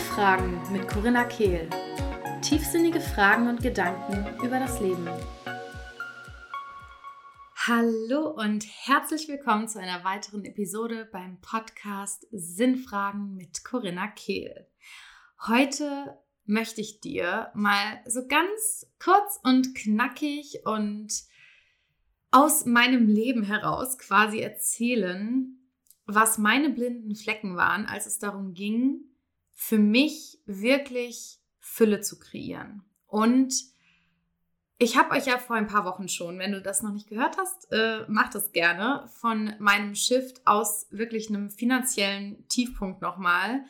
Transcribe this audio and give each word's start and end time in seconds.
Fragen 0.00 0.60
mit 0.72 0.88
Corinna 0.88 1.24
Kehl. 1.24 1.68
Tiefsinnige 2.40 3.00
Fragen 3.00 3.48
und 3.48 3.62
Gedanken 3.62 4.26
über 4.42 4.58
das 4.58 4.80
Leben. 4.80 5.06
Hallo 7.54 8.30
und 8.30 8.64
herzlich 8.64 9.28
willkommen 9.28 9.68
zu 9.68 9.78
einer 9.78 10.02
weiteren 10.02 10.44
Episode 10.46 11.06
beim 11.12 11.38
Podcast 11.42 12.26
Sinnfragen 12.32 13.34
mit 13.34 13.62
Corinna 13.62 14.08
Kehl. 14.08 14.66
Heute 15.46 16.18
möchte 16.46 16.80
ich 16.80 17.00
dir 17.00 17.50
mal 17.54 18.00
so 18.06 18.26
ganz 18.26 18.90
kurz 18.98 19.38
und 19.44 19.74
knackig 19.74 20.62
und 20.64 21.12
aus 22.30 22.64
meinem 22.64 23.06
Leben 23.06 23.42
heraus 23.42 23.98
quasi 23.98 24.40
erzählen, 24.40 25.58
was 26.06 26.38
meine 26.38 26.70
blinden 26.70 27.14
Flecken 27.14 27.56
waren, 27.56 27.84
als 27.84 28.06
es 28.06 28.18
darum 28.18 28.54
ging, 28.54 29.04
für 29.62 29.78
mich 29.78 30.38
wirklich 30.46 31.38
Fülle 31.58 32.00
zu 32.00 32.18
kreieren. 32.18 32.82
Und 33.06 33.54
ich 34.78 34.96
habe 34.96 35.10
euch 35.10 35.26
ja 35.26 35.36
vor 35.36 35.54
ein 35.54 35.66
paar 35.66 35.84
Wochen 35.84 36.08
schon, 36.08 36.38
wenn 36.38 36.52
du 36.52 36.62
das 36.62 36.82
noch 36.82 36.94
nicht 36.94 37.08
gehört 37.08 37.36
hast, 37.36 37.70
äh, 37.70 38.06
mach 38.08 38.30
das 38.30 38.52
gerne, 38.52 39.06
von 39.20 39.52
meinem 39.58 39.94
Shift 39.94 40.46
aus 40.46 40.86
wirklich 40.90 41.28
einem 41.28 41.50
finanziellen 41.50 42.48
Tiefpunkt 42.48 43.02
nochmal 43.02 43.62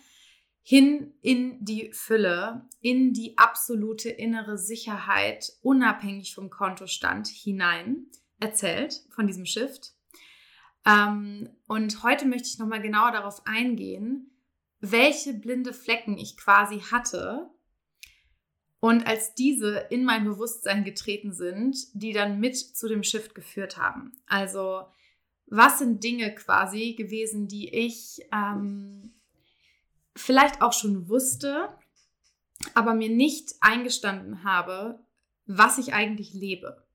hin 0.62 1.12
in 1.22 1.62
die 1.64 1.90
Fülle, 1.92 2.68
in 2.80 3.12
die 3.12 3.36
absolute 3.36 4.10
innere 4.10 4.58
Sicherheit, 4.58 5.52
unabhängig 5.60 6.36
vom 6.36 6.50
Kontostand 6.50 7.26
hinein 7.26 8.06
erzählt 8.38 9.02
von 9.10 9.26
diesem 9.26 9.44
Shift. 9.44 9.92
Ähm, 10.86 11.50
und 11.66 12.04
heute 12.04 12.26
möchte 12.26 12.46
ich 12.46 12.58
nochmal 12.60 12.80
genauer 12.80 13.10
darauf 13.10 13.44
eingehen, 13.44 14.29
welche 14.80 15.34
blinde 15.34 15.72
Flecken 15.72 16.18
ich 16.18 16.36
quasi 16.36 16.80
hatte. 16.80 17.50
Und 18.80 19.06
als 19.06 19.34
diese 19.34 19.76
in 19.90 20.04
mein 20.04 20.24
Bewusstsein 20.24 20.84
getreten 20.84 21.34
sind, 21.34 21.76
die 21.92 22.12
dann 22.12 22.40
mit 22.40 22.56
zu 22.56 22.88
dem 22.88 23.02
Shift 23.02 23.34
geführt 23.34 23.76
haben. 23.76 24.12
Also, 24.26 24.86
was 25.46 25.78
sind 25.78 26.02
Dinge 26.02 26.34
quasi 26.34 26.94
gewesen, 26.94 27.46
die 27.46 27.68
ich 27.68 28.22
ähm, 28.32 29.12
vielleicht 30.16 30.62
auch 30.62 30.72
schon 30.72 31.08
wusste, 31.10 31.68
aber 32.74 32.94
mir 32.94 33.10
nicht 33.10 33.54
eingestanden 33.60 34.44
habe, 34.44 34.98
was 35.46 35.78
ich 35.78 35.92
eigentlich 35.92 36.32
lebe. 36.32 36.86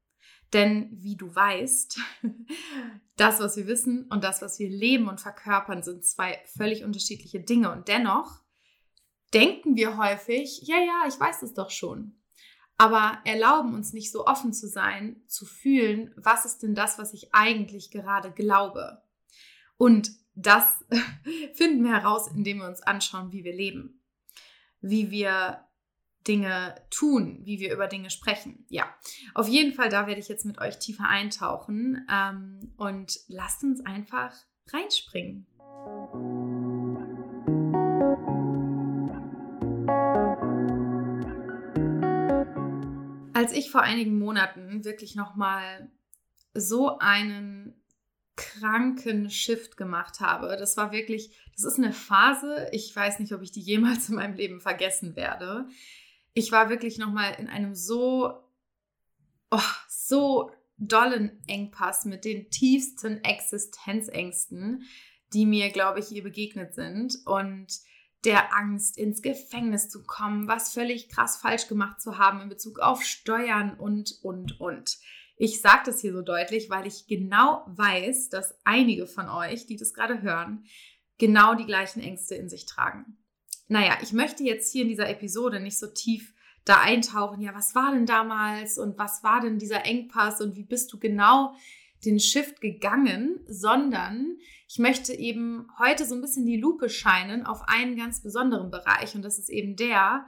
Denn 0.53 0.89
wie 0.91 1.15
du 1.15 1.33
weißt, 1.33 1.99
das, 3.17 3.39
was 3.39 3.57
wir 3.57 3.67
wissen 3.67 4.05
und 4.09 4.23
das, 4.23 4.41
was 4.41 4.59
wir 4.59 4.69
leben 4.69 5.07
und 5.07 5.21
verkörpern, 5.21 5.83
sind 5.83 6.05
zwei 6.05 6.41
völlig 6.57 6.83
unterschiedliche 6.83 7.39
Dinge. 7.39 7.71
Und 7.71 7.88
dennoch 7.88 8.41
denken 9.33 9.75
wir 9.75 9.97
häufig, 9.97 10.61
ja, 10.63 10.77
ja, 10.77 11.05
ich 11.07 11.19
weiß 11.19 11.41
es 11.41 11.53
doch 11.53 11.71
schon. 11.71 12.16
Aber 12.77 13.19
erlauben 13.23 13.73
uns 13.73 13.93
nicht 13.93 14.11
so 14.11 14.25
offen 14.25 14.53
zu 14.53 14.67
sein, 14.67 15.21
zu 15.27 15.45
fühlen, 15.45 16.13
was 16.17 16.45
ist 16.45 16.61
denn 16.61 16.75
das, 16.75 16.97
was 16.97 17.13
ich 17.13 17.33
eigentlich 17.33 17.89
gerade 17.89 18.31
glaube. 18.31 19.01
Und 19.77 20.11
das 20.35 20.83
finden 21.53 21.83
wir 21.83 21.93
heraus, 21.93 22.27
indem 22.27 22.59
wir 22.59 22.67
uns 22.67 22.81
anschauen, 22.81 23.31
wie 23.31 23.43
wir 23.43 23.55
leben, 23.55 24.01
wie 24.81 25.09
wir 25.09 25.66
Dinge 26.28 26.76
tun, 26.90 27.42
wie 27.44 27.59
wir 27.59 27.73
über 27.73 27.88
Dinge 27.88 28.09
sprechen. 28.09 28.66
Ja, 28.70 28.94
auf 29.34 29.48
jeden 29.48 29.73
Fall, 29.73 29.90
da 29.90 30.08
werde 30.08 30.20
ich 30.20 30.28
jetzt 30.28 30.45
mit 30.45 30.59
euch 30.59 30.80
tiefer 30.80 31.08
eintauchen 31.08 32.06
ähm, 32.12 32.73
und 32.78 33.20
lasst 33.28 33.64
uns 33.64 33.86
einfach 33.86 34.34
reinspringen. 34.68 35.46
Als 43.34 43.52
ich 43.52 43.69
vor 43.69 43.81
einigen 43.81 44.18
Monaten 44.18 44.84
wirklich 44.85 45.16
nochmal 45.16 45.91
so 46.53 46.97
einen 46.97 47.75
kranken 48.35 49.30
Shift 49.30 49.78
gemacht 49.78 50.19
habe. 50.19 50.58
Das 50.58 50.75
war 50.78 50.91
wirklich, 50.91 51.38
das 51.53 51.64
ist 51.64 51.78
eine 51.78 51.94
Phase, 51.94 52.69
ich 52.72 52.94
weiß 52.94 53.19
nicht, 53.19 53.34
ob 53.34 53.41
ich 53.41 53.52
die 53.52 53.62
jemals 53.62 54.09
in 54.09 54.16
meinem 54.16 54.35
Leben 54.35 54.59
vergessen 54.59 55.16
werde 55.16 55.68
ich 56.35 56.51
war 56.51 56.69
wirklich 56.69 57.00
nochmal 57.00 57.34
in 57.40 57.47
einem 57.47 57.73
so, 57.73 58.29
oh, 59.50 59.59
so 59.88 60.51
dollen 60.78 61.41
Engpass 61.47 62.03
mit 62.03 62.25
den 62.25 62.50
tiefsten 62.50 63.23
Existenzängsten, 63.23 64.84
die 65.34 65.46
mir, 65.46 65.69
glaube 65.69 66.00
ich, 66.00 66.07
hier 66.07 66.23
begegnet 66.23 66.75
sind. 66.75 67.18
Und 67.25 67.79
der 68.25 68.53
Angst, 68.53 68.97
ins 68.97 69.22
Gefängnis 69.22 69.90
zu 69.90 70.03
kommen, 70.03 70.47
was 70.47 70.73
völlig 70.73 71.07
krass 71.07 71.38
falsch 71.38 71.68
gemacht 71.68 72.01
zu 72.01 72.18
haben 72.18 72.41
in 72.41 72.50
Bezug 72.50 72.79
auf 72.79 73.02
Steuern 73.03 73.73
und, 73.79 74.19
und, 74.22 74.59
und. 74.59 74.97
Ich 75.38 75.62
sage 75.62 75.84
das 75.85 76.02
hier 76.02 76.12
so 76.12 76.22
deutlich, 76.22 76.69
weil 76.69 76.85
ich 76.85 77.07
genau 77.07 77.63
weiß, 77.67 78.29
dass 78.29 78.56
einige 78.66 79.07
von 79.07 79.29
euch, 79.29 79.67
die 79.67 79.78
das 79.78 79.94
gerade 79.94 80.22
hören, 80.22 80.66
genau 81.17 81.56
die 81.56 81.66
gleichen 81.66 82.02
Ängste 82.02 82.35
in 82.35 82.50
sich 82.50 82.66
tragen 82.66 83.17
naja, 83.68 83.98
ich 84.02 84.14
möchte 84.14 84.44
jetzt 84.44 84.72
hier 84.72 84.84
in 84.84 84.90
dieser 84.90 85.09
Episode 85.09 85.59
nicht 85.59 85.78
so 85.78 85.88
tief 85.88 86.34
da 86.66 86.81
eintauchen, 86.81 87.42
ja, 87.42 87.53
was 87.53 87.76
war 87.76 87.94
denn 87.94 88.06
damals 88.06 88.78
und 88.78 88.98
was 88.98 89.24
war 89.24 89.42
denn 89.42 89.59
dieser 89.59 89.86
Engpass 89.86 90.42
und 90.42 90.56
wie 90.56 90.64
bist 90.64 90.92
du 90.92 91.00
genau 91.00 91.56
den 92.03 92.20
Shift 92.20 92.62
gegangen, 92.62 93.40
sondern 93.48 94.38
ich 94.68 94.80
möchte 94.80 95.14
eben 95.14 95.68
heute 95.80 96.06
so 96.06 96.16
ein 96.16 96.22
bisschen 96.22 96.46
die 96.46 96.58
Lupe 96.58 96.90
scheinen 96.90 97.46
auf 97.46 97.68
einen 97.68 97.96
ganz 97.96 98.22
besonderen 98.22 98.72
Bereich 98.72 99.16
und 99.16 99.24
das 99.24 99.40
ist 99.40 99.50
eben 99.50 99.76
der, 99.76 100.26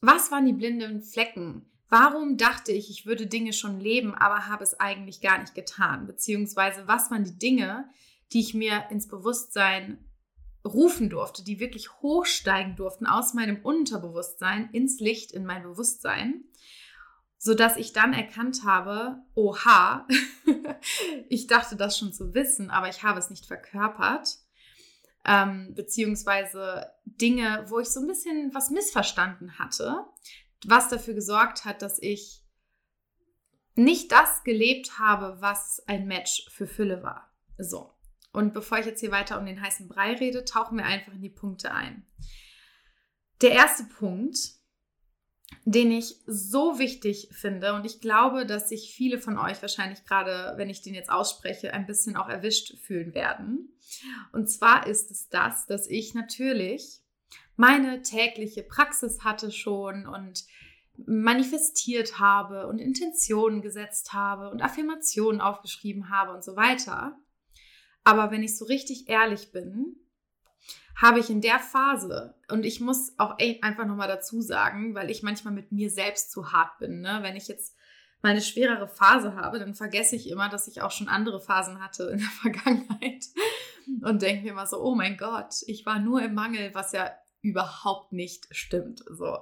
was 0.00 0.30
waren 0.30 0.46
die 0.46 0.52
blinden 0.52 1.02
Flecken? 1.02 1.66
Warum 1.88 2.36
dachte 2.36 2.72
ich, 2.72 2.90
ich 2.90 3.06
würde 3.06 3.26
Dinge 3.26 3.52
schon 3.52 3.78
leben, 3.78 4.14
aber 4.14 4.48
habe 4.48 4.64
es 4.64 4.78
eigentlich 4.80 5.20
gar 5.20 5.38
nicht 5.38 5.54
getan? 5.54 6.06
Beziehungsweise 6.06 6.86
was 6.86 7.10
waren 7.10 7.24
die 7.24 7.38
Dinge, 7.38 7.88
die 8.32 8.40
ich 8.40 8.54
mir 8.54 8.84
ins 8.90 9.08
Bewusstsein 9.08 9.98
rufen 10.64 11.10
durfte, 11.10 11.44
die 11.44 11.60
wirklich 11.60 11.92
hochsteigen 12.00 12.76
durften 12.76 13.06
aus 13.06 13.34
meinem 13.34 13.62
Unterbewusstsein 13.62 14.70
ins 14.72 15.00
Licht, 15.00 15.32
in 15.32 15.44
mein 15.44 15.62
Bewusstsein, 15.62 16.44
so 17.36 17.54
dass 17.54 17.76
ich 17.76 17.92
dann 17.92 18.14
erkannt 18.14 18.62
habe, 18.64 19.22
oha, 19.34 20.08
ich 21.28 21.46
dachte 21.46 21.76
das 21.76 21.98
schon 21.98 22.12
zu 22.12 22.34
wissen, 22.34 22.70
aber 22.70 22.88
ich 22.88 23.02
habe 23.02 23.18
es 23.18 23.30
nicht 23.30 23.46
verkörpert. 23.46 24.38
Ähm, 25.26 25.74
beziehungsweise 25.74 26.90
Dinge, 27.06 27.64
wo 27.68 27.78
ich 27.78 27.88
so 27.88 28.00
ein 28.00 28.06
bisschen 28.06 28.52
was 28.54 28.70
missverstanden 28.70 29.58
hatte, 29.58 30.04
was 30.66 30.88
dafür 30.88 31.14
gesorgt 31.14 31.64
hat, 31.64 31.80
dass 31.80 31.98
ich 31.98 32.42
nicht 33.74 34.12
das 34.12 34.44
gelebt 34.44 34.98
habe, 34.98 35.38
was 35.40 35.82
ein 35.86 36.06
Match 36.06 36.46
für 36.50 36.66
Fülle 36.66 37.02
war. 37.02 37.30
So. 37.58 37.93
Und 38.34 38.52
bevor 38.52 38.78
ich 38.78 38.86
jetzt 38.86 38.98
hier 38.98 39.12
weiter 39.12 39.38
um 39.38 39.46
den 39.46 39.62
heißen 39.62 39.86
Brei 39.86 40.14
rede, 40.14 40.44
tauchen 40.44 40.76
wir 40.76 40.84
einfach 40.84 41.12
in 41.12 41.22
die 41.22 41.30
Punkte 41.30 41.70
ein. 41.70 42.04
Der 43.42 43.52
erste 43.52 43.84
Punkt, 43.84 44.36
den 45.64 45.92
ich 45.92 46.16
so 46.26 46.80
wichtig 46.80 47.28
finde 47.30 47.74
und 47.74 47.86
ich 47.86 48.00
glaube, 48.00 48.44
dass 48.44 48.68
sich 48.68 48.92
viele 48.92 49.20
von 49.20 49.38
euch 49.38 49.62
wahrscheinlich 49.62 50.04
gerade, 50.04 50.54
wenn 50.56 50.68
ich 50.68 50.82
den 50.82 50.94
jetzt 50.94 51.10
ausspreche, 51.10 51.72
ein 51.72 51.86
bisschen 51.86 52.16
auch 52.16 52.28
erwischt 52.28 52.76
fühlen 52.80 53.14
werden. 53.14 53.72
Und 54.32 54.50
zwar 54.50 54.88
ist 54.88 55.12
es 55.12 55.28
das, 55.28 55.66
dass 55.66 55.86
ich 55.86 56.14
natürlich 56.14 57.02
meine 57.54 58.02
tägliche 58.02 58.64
Praxis 58.64 59.22
hatte 59.22 59.52
schon 59.52 60.08
und 60.08 60.44
manifestiert 60.96 62.18
habe 62.18 62.66
und 62.66 62.80
Intentionen 62.80 63.62
gesetzt 63.62 64.12
habe 64.12 64.50
und 64.50 64.60
Affirmationen 64.60 65.40
aufgeschrieben 65.40 66.10
habe 66.10 66.32
und 66.32 66.42
so 66.42 66.56
weiter. 66.56 67.16
Aber 68.04 68.30
wenn 68.30 68.42
ich 68.42 68.56
so 68.56 68.66
richtig 68.66 69.08
ehrlich 69.08 69.50
bin, 69.52 69.96
habe 70.96 71.18
ich 71.18 71.28
in 71.28 71.40
der 71.40 71.58
Phase, 71.58 72.34
und 72.50 72.64
ich 72.64 72.80
muss 72.80 73.18
auch 73.18 73.36
einfach 73.62 73.86
nochmal 73.86 74.08
dazu 74.08 74.40
sagen, 74.40 74.94
weil 74.94 75.10
ich 75.10 75.22
manchmal 75.22 75.52
mit 75.52 75.72
mir 75.72 75.90
selbst 75.90 76.30
zu 76.30 76.52
hart 76.52 76.78
bin, 76.78 77.00
ne? 77.00 77.18
wenn 77.22 77.36
ich 77.36 77.48
jetzt 77.48 77.76
mal 78.22 78.30
eine 78.30 78.40
schwerere 78.40 78.88
Phase 78.88 79.34
habe, 79.34 79.58
dann 79.58 79.74
vergesse 79.74 80.16
ich 80.16 80.30
immer, 80.30 80.48
dass 80.48 80.68
ich 80.68 80.82
auch 80.82 80.90
schon 80.90 81.08
andere 81.08 81.40
Phasen 81.40 81.82
hatte 81.82 82.04
in 82.04 82.18
der 82.18 82.28
Vergangenheit 82.42 83.26
und 84.02 84.22
denke 84.22 84.44
mir 84.44 84.52
immer 84.52 84.66
so, 84.66 84.80
oh 84.80 84.94
mein 84.94 85.16
Gott, 85.16 85.56
ich 85.66 85.84
war 85.84 85.98
nur 85.98 86.22
im 86.22 86.34
Mangel, 86.34 86.74
was 86.74 86.92
ja 86.92 87.10
überhaupt 87.42 88.12
nicht 88.12 88.46
stimmt. 88.50 89.04
So. 89.10 89.38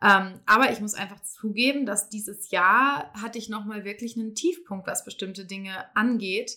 Ähm, 0.00 0.40
aber 0.46 0.70
ich 0.72 0.80
muss 0.80 0.94
einfach 0.94 1.20
zugeben, 1.22 1.84
dass 1.84 2.08
dieses 2.08 2.50
Jahr 2.50 3.12
hatte 3.12 3.38
ich 3.38 3.48
nochmal 3.48 3.84
wirklich 3.84 4.16
einen 4.16 4.34
Tiefpunkt, 4.34 4.86
was 4.86 5.04
bestimmte 5.04 5.44
Dinge 5.44 5.84
angeht, 5.94 6.52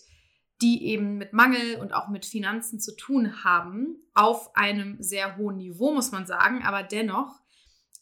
die 0.60 0.86
eben 0.86 1.18
mit 1.18 1.32
Mangel 1.32 1.76
und 1.76 1.92
auch 1.92 2.08
mit 2.08 2.26
Finanzen 2.26 2.80
zu 2.80 2.96
tun 2.96 3.44
haben, 3.44 3.96
auf 4.14 4.54
einem 4.56 5.00
sehr 5.00 5.36
hohen 5.36 5.56
Niveau, 5.56 5.92
muss 5.92 6.10
man 6.10 6.26
sagen. 6.26 6.62
Aber 6.64 6.82
dennoch 6.82 7.40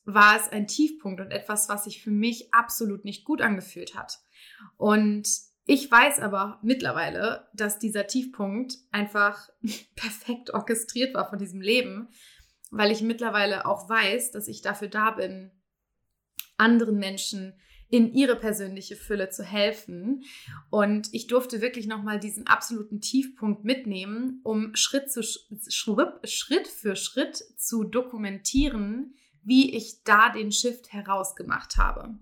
war 0.05 0.37
es 0.37 0.49
ein 0.49 0.67
Tiefpunkt 0.67 1.20
und 1.20 1.32
etwas, 1.32 1.69
was 1.69 1.85
sich 1.85 2.03
für 2.03 2.11
mich 2.11 2.55
absolut 2.55 3.05
nicht 3.05 3.25
gut 3.25 3.43
angefühlt 3.43 3.94
hat. 3.94 4.20
Und 4.76 5.29
ich 5.67 5.91
weiß 5.91 6.20
aber 6.20 6.61
mittlerweile, 6.62 7.49
dass 7.53 7.79
dieser 7.79 8.06
Tiefpunkt 8.06 8.75
einfach 8.93 9.49
perfekt 9.97 10.55
orchestriert 10.55 11.14
war 11.14 11.29
von 11.29 11.38
diesem 11.38 11.61
Leben, 11.61 12.09
weil 12.70 12.91
ich 12.91 13.02
mittlerweile 13.02 13.67
auch 13.67 13.88
weiß, 13.88 14.31
dass 14.31 14.49
ich 14.49 14.62
dafür 14.62 14.88
da 14.88 15.11
bin, 15.11 15.50
anderen 16.56 16.99
Menschen 16.99 17.55
in 17.88 18.12
ihre 18.12 18.37
persönliche 18.37 18.97
Fülle 18.97 19.31
zu 19.31 19.44
helfen. 19.44 20.25
Und 20.71 21.09
ich 21.12 21.27
durfte 21.27 21.61
wirklich 21.61 21.87
nochmal 21.87 22.19
diesen 22.19 22.47
absoluten 22.47 23.00
Tiefpunkt 23.00 23.65
mitnehmen, 23.65 24.41
um 24.43 24.75
Schritt, 24.75 25.11
zu, 25.11 25.23
Schritt 25.23 26.69
für 26.69 26.97
Schritt 26.97 27.44
zu 27.56 27.85
dokumentieren, 27.85 29.15
wie 29.43 29.77
ich 29.77 30.03
da 30.03 30.31
den 30.31 30.50
Shift 30.50 30.93
herausgemacht 30.93 31.77
habe. 31.77 32.19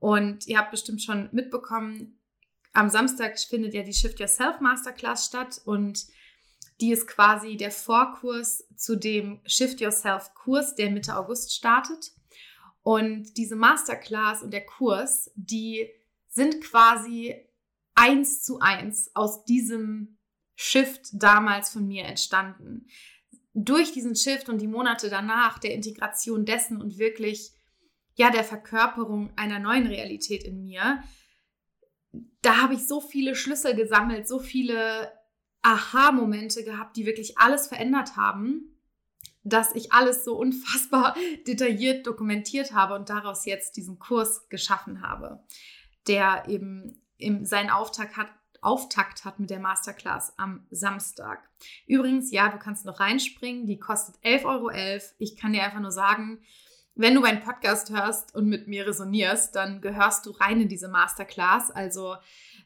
Und 0.00 0.46
ihr 0.46 0.58
habt 0.58 0.72
bestimmt 0.72 1.02
schon 1.02 1.28
mitbekommen, 1.32 2.18
am 2.72 2.90
Samstag 2.90 3.38
findet 3.38 3.74
ja 3.74 3.82
die 3.82 3.94
Shift 3.94 4.20
Yourself 4.20 4.60
Masterclass 4.60 5.26
statt 5.26 5.60
und 5.64 6.06
die 6.80 6.92
ist 6.92 7.08
quasi 7.08 7.56
der 7.56 7.72
Vorkurs 7.72 8.64
zu 8.76 8.96
dem 8.96 9.40
Shift 9.46 9.80
Yourself 9.80 10.32
Kurs, 10.34 10.76
der 10.76 10.90
Mitte 10.90 11.16
August 11.16 11.52
startet. 11.54 12.12
Und 12.88 13.36
diese 13.36 13.54
Masterclass 13.54 14.42
und 14.42 14.50
der 14.50 14.64
Kurs, 14.64 15.30
die 15.34 15.90
sind 16.26 16.62
quasi 16.62 17.36
eins 17.94 18.42
zu 18.42 18.60
eins 18.60 19.10
aus 19.14 19.44
diesem 19.44 20.16
Shift 20.54 21.10
damals 21.12 21.68
von 21.68 21.86
mir 21.86 22.06
entstanden. 22.06 22.86
Durch 23.52 23.92
diesen 23.92 24.16
Shift 24.16 24.48
und 24.48 24.62
die 24.62 24.66
Monate 24.66 25.10
danach, 25.10 25.58
der 25.58 25.74
Integration 25.74 26.46
dessen 26.46 26.80
und 26.80 26.96
wirklich, 26.96 27.50
ja, 28.14 28.30
der 28.30 28.42
Verkörperung 28.42 29.34
einer 29.36 29.58
neuen 29.58 29.86
Realität 29.86 30.42
in 30.42 30.62
mir, 30.62 31.04
da 32.40 32.62
habe 32.62 32.72
ich 32.72 32.88
so 32.88 33.02
viele 33.02 33.34
Schlüssel 33.34 33.76
gesammelt, 33.76 34.26
so 34.26 34.38
viele 34.38 35.12
Aha-Momente 35.60 36.64
gehabt, 36.64 36.96
die 36.96 37.04
wirklich 37.04 37.36
alles 37.36 37.66
verändert 37.66 38.16
haben 38.16 38.77
dass 39.48 39.74
ich 39.74 39.92
alles 39.92 40.24
so 40.24 40.36
unfassbar 40.38 41.16
detailliert 41.46 42.06
dokumentiert 42.06 42.72
habe 42.72 42.94
und 42.94 43.10
daraus 43.10 43.44
jetzt 43.44 43.76
diesen 43.76 43.98
Kurs 43.98 44.48
geschaffen 44.48 45.02
habe, 45.02 45.44
der 46.06 46.44
eben 46.48 47.00
seinen 47.44 47.70
Auftakt 47.70 48.16
hat, 48.16 48.28
Auftakt 48.60 49.24
hat 49.24 49.38
mit 49.38 49.50
der 49.50 49.60
Masterclass 49.60 50.36
am 50.36 50.66
Samstag. 50.70 51.48
Übrigens, 51.86 52.32
ja, 52.32 52.48
du 52.48 52.58
kannst 52.58 52.86
noch 52.86 52.98
reinspringen, 52.98 53.66
die 53.66 53.78
kostet 53.78 54.16
11,11 54.24 54.44
Euro. 54.44 54.70
Ich 55.18 55.36
kann 55.36 55.52
dir 55.52 55.62
einfach 55.62 55.80
nur 55.80 55.92
sagen, 55.92 56.40
wenn 56.98 57.14
du 57.14 57.20
meinen 57.20 57.40
Podcast 57.40 57.90
hörst 57.90 58.34
und 58.34 58.48
mit 58.48 58.66
mir 58.66 58.84
resonierst, 58.84 59.54
dann 59.54 59.80
gehörst 59.80 60.26
du 60.26 60.32
rein 60.32 60.60
in 60.60 60.68
diese 60.68 60.88
Masterclass. 60.88 61.70
Also 61.70 62.16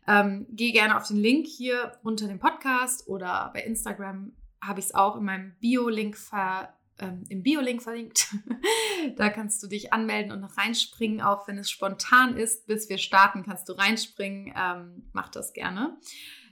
ähm, 0.08 0.46
geh 0.48 0.72
gerne 0.72 0.96
auf 0.96 1.06
den 1.06 1.18
Link 1.18 1.46
hier 1.46 1.92
unter 2.02 2.26
dem 2.26 2.38
Podcast 2.38 3.06
oder 3.06 3.50
bei 3.52 3.60
Instagram 3.60 4.32
habe 4.62 4.80
ich 4.80 4.86
es 4.86 4.94
auch 4.94 5.16
in 5.16 5.24
meinem 5.24 5.54
Bio-Link 5.60 6.16
ver, 6.16 6.72
ähm, 6.98 7.24
im 7.28 7.42
Bio-Link 7.42 7.82
verlinkt. 7.82 8.28
da 9.16 9.28
kannst 9.28 9.62
du 9.62 9.66
dich 9.66 9.92
anmelden 9.92 10.32
und 10.32 10.40
noch 10.40 10.56
reinspringen, 10.56 11.20
auch 11.20 11.48
wenn 11.48 11.58
es 11.58 11.70
spontan 11.70 12.36
ist. 12.36 12.66
Bis 12.66 12.88
wir 12.88 12.98
starten, 12.98 13.42
kannst 13.42 13.68
du 13.68 13.72
reinspringen. 13.72 14.54
Ähm, 14.56 15.10
mach 15.12 15.28
das 15.28 15.52
gerne. 15.52 15.98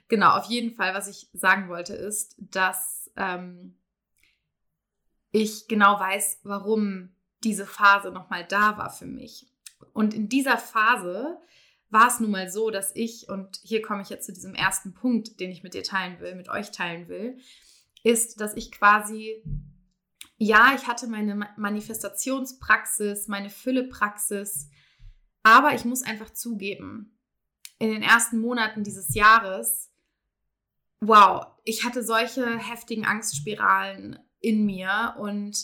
Genau, 0.09 0.35
auf 0.35 0.45
jeden 0.45 0.75
Fall, 0.75 0.93
was 0.93 1.07
ich 1.07 1.29
sagen 1.33 1.69
wollte, 1.69 1.93
ist, 1.93 2.35
dass 2.37 3.09
ähm, 3.15 3.77
ich 5.31 5.69
genau 5.69 5.97
weiß, 5.97 6.41
warum 6.43 7.15
diese 7.45 7.65
Phase 7.65 8.11
nochmal 8.11 8.45
da 8.45 8.77
war 8.77 8.89
für 8.89 9.05
mich. 9.05 9.47
Und 9.93 10.13
in 10.13 10.27
dieser 10.27 10.57
Phase 10.57 11.39
war 11.89 12.07
es 12.07 12.19
nun 12.19 12.31
mal 12.31 12.49
so, 12.49 12.69
dass 12.69 12.95
ich, 12.95 13.29
und 13.29 13.59
hier 13.63 13.81
komme 13.81 14.01
ich 14.01 14.09
jetzt 14.09 14.25
zu 14.25 14.33
diesem 14.33 14.53
ersten 14.53 14.93
Punkt, 14.93 15.39
den 15.39 15.49
ich 15.49 15.63
mit 15.63 15.73
dir 15.73 15.83
teilen 15.83 16.19
will, 16.19 16.35
mit 16.35 16.49
euch 16.49 16.71
teilen 16.71 17.07
will, 17.07 17.37
ist, 18.03 18.41
dass 18.41 18.55
ich 18.55 18.71
quasi, 18.71 19.43
ja, 20.37 20.73
ich 20.75 20.87
hatte 20.87 21.07
meine 21.07 21.35
Manifestationspraxis, 21.57 23.27
meine 23.27 23.49
Füllepraxis, 23.49 24.69
aber 25.43 25.73
ich 25.73 25.85
muss 25.85 26.03
einfach 26.03 26.31
zugeben, 26.31 27.17
in 27.79 27.91
den 27.91 28.03
ersten 28.03 28.39
Monaten 28.39 28.83
dieses 28.83 29.15
Jahres, 29.15 29.91
wow, 30.99 31.47
ich 31.63 31.83
hatte 31.83 32.03
solche 32.03 32.57
heftigen 32.57 33.05
Angstspiralen 33.05 34.19
in 34.39 34.65
mir 34.65 35.15
und 35.19 35.57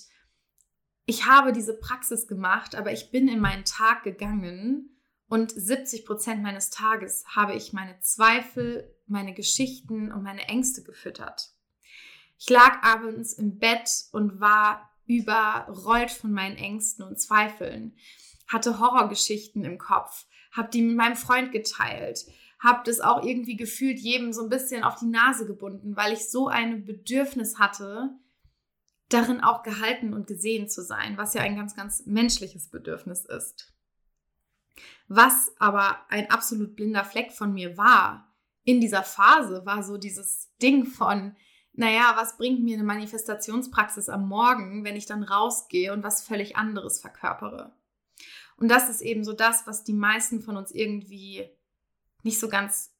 ich 1.05 1.25
habe 1.25 1.53
diese 1.53 1.77
Praxis 1.77 2.27
gemacht, 2.27 2.75
aber 2.75 2.91
ich 2.91 3.11
bin 3.11 3.27
in 3.27 3.39
meinen 3.39 3.65
Tag 3.65 4.03
gegangen 4.03 4.99
und 5.29 5.51
70 5.51 6.05
Prozent 6.05 6.41
meines 6.41 6.69
Tages 6.69 7.23
habe 7.27 7.55
ich 7.55 7.73
meine 7.73 7.99
Zweifel, 7.99 8.95
meine 9.05 9.33
Geschichten 9.33 10.11
und 10.11 10.23
meine 10.23 10.47
Ängste 10.47 10.83
gefüttert. 10.83 11.53
Ich 12.37 12.49
lag 12.49 12.83
abends 12.83 13.33
im 13.33 13.57
Bett 13.57 13.89
und 14.11 14.39
war 14.39 14.89
überrollt 15.05 16.11
von 16.11 16.31
meinen 16.31 16.57
Ängsten 16.57 17.05
und 17.05 17.19
Zweifeln, 17.19 17.95
hatte 18.47 18.79
Horrorgeschichten 18.79 19.63
im 19.63 19.77
Kopf, 19.77 20.25
habe 20.51 20.69
die 20.69 20.81
mit 20.81 20.95
meinem 20.95 21.15
Freund 21.15 21.51
geteilt, 21.51 22.25
habe 22.59 22.81
das 22.85 22.99
auch 22.99 23.23
irgendwie 23.23 23.55
gefühlt 23.55 23.99
jedem 23.99 24.33
so 24.33 24.43
ein 24.43 24.49
bisschen 24.49 24.83
auf 24.83 24.95
die 24.99 25.05
Nase 25.05 25.45
gebunden, 25.45 25.95
weil 25.95 26.13
ich 26.13 26.29
so 26.29 26.47
ein 26.47 26.85
Bedürfnis 26.85 27.59
hatte, 27.59 28.09
darin 29.09 29.41
auch 29.41 29.63
gehalten 29.63 30.13
und 30.13 30.27
gesehen 30.27 30.67
zu 30.67 30.83
sein, 30.83 31.17
was 31.17 31.33
ja 31.33 31.41
ein 31.41 31.55
ganz, 31.55 31.75
ganz 31.75 32.05
menschliches 32.05 32.69
Bedürfnis 32.69 33.25
ist. 33.25 33.73
Was 35.07 35.53
aber 35.59 35.97
ein 36.09 36.29
absolut 36.29 36.75
blinder 36.75 37.05
Fleck 37.05 37.31
von 37.31 37.53
mir 37.53 37.77
war 37.77 38.33
in 38.63 38.81
dieser 38.81 39.03
Phase, 39.03 39.65
war 39.65 39.83
so 39.83 39.97
dieses 39.97 40.51
Ding 40.61 40.85
von, 40.85 41.35
naja, 41.77 42.13
was 42.15 42.37
bringt 42.37 42.63
mir 42.63 42.73
eine 42.73 42.83
Manifestationspraxis 42.83 44.09
am 44.09 44.27
Morgen, 44.27 44.83
wenn 44.83 44.95
ich 44.95 45.05
dann 45.05 45.21
rausgehe 45.21 45.93
und 45.93 46.03
was 46.03 46.23
völlig 46.23 46.55
anderes 46.55 46.99
verkörpere? 46.99 47.71
Und 48.57 48.69
das 48.69 48.89
ist 48.89 49.01
eben 49.01 49.23
so 49.23 49.33
das, 49.33 49.67
was 49.67 49.83
die 49.83 49.93
meisten 49.93 50.41
von 50.41 50.57
uns 50.57 50.71
irgendwie 50.71 51.47
nicht 52.23 52.39
so 52.39 52.49
ganz 52.49 52.95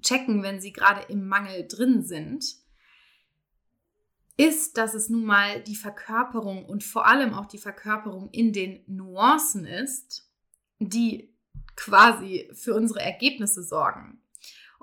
checken, 0.00 0.42
wenn 0.42 0.62
sie 0.62 0.72
gerade 0.72 1.02
im 1.12 1.28
Mangel 1.28 1.68
drin 1.68 2.02
sind, 2.02 2.56
ist, 4.38 4.78
dass 4.78 4.94
es 4.94 5.10
nun 5.10 5.26
mal 5.26 5.62
die 5.62 5.76
Verkörperung 5.76 6.64
und 6.64 6.84
vor 6.84 7.06
allem 7.06 7.34
auch 7.34 7.46
die 7.46 7.58
Verkörperung 7.58 8.30
in 8.30 8.54
den 8.54 8.82
Nuancen 8.86 9.66
ist, 9.66 10.32
die 10.78 11.36
quasi 11.76 12.50
für 12.54 12.74
unsere 12.74 13.02
Ergebnisse 13.02 13.62
sorgen. 13.62 14.23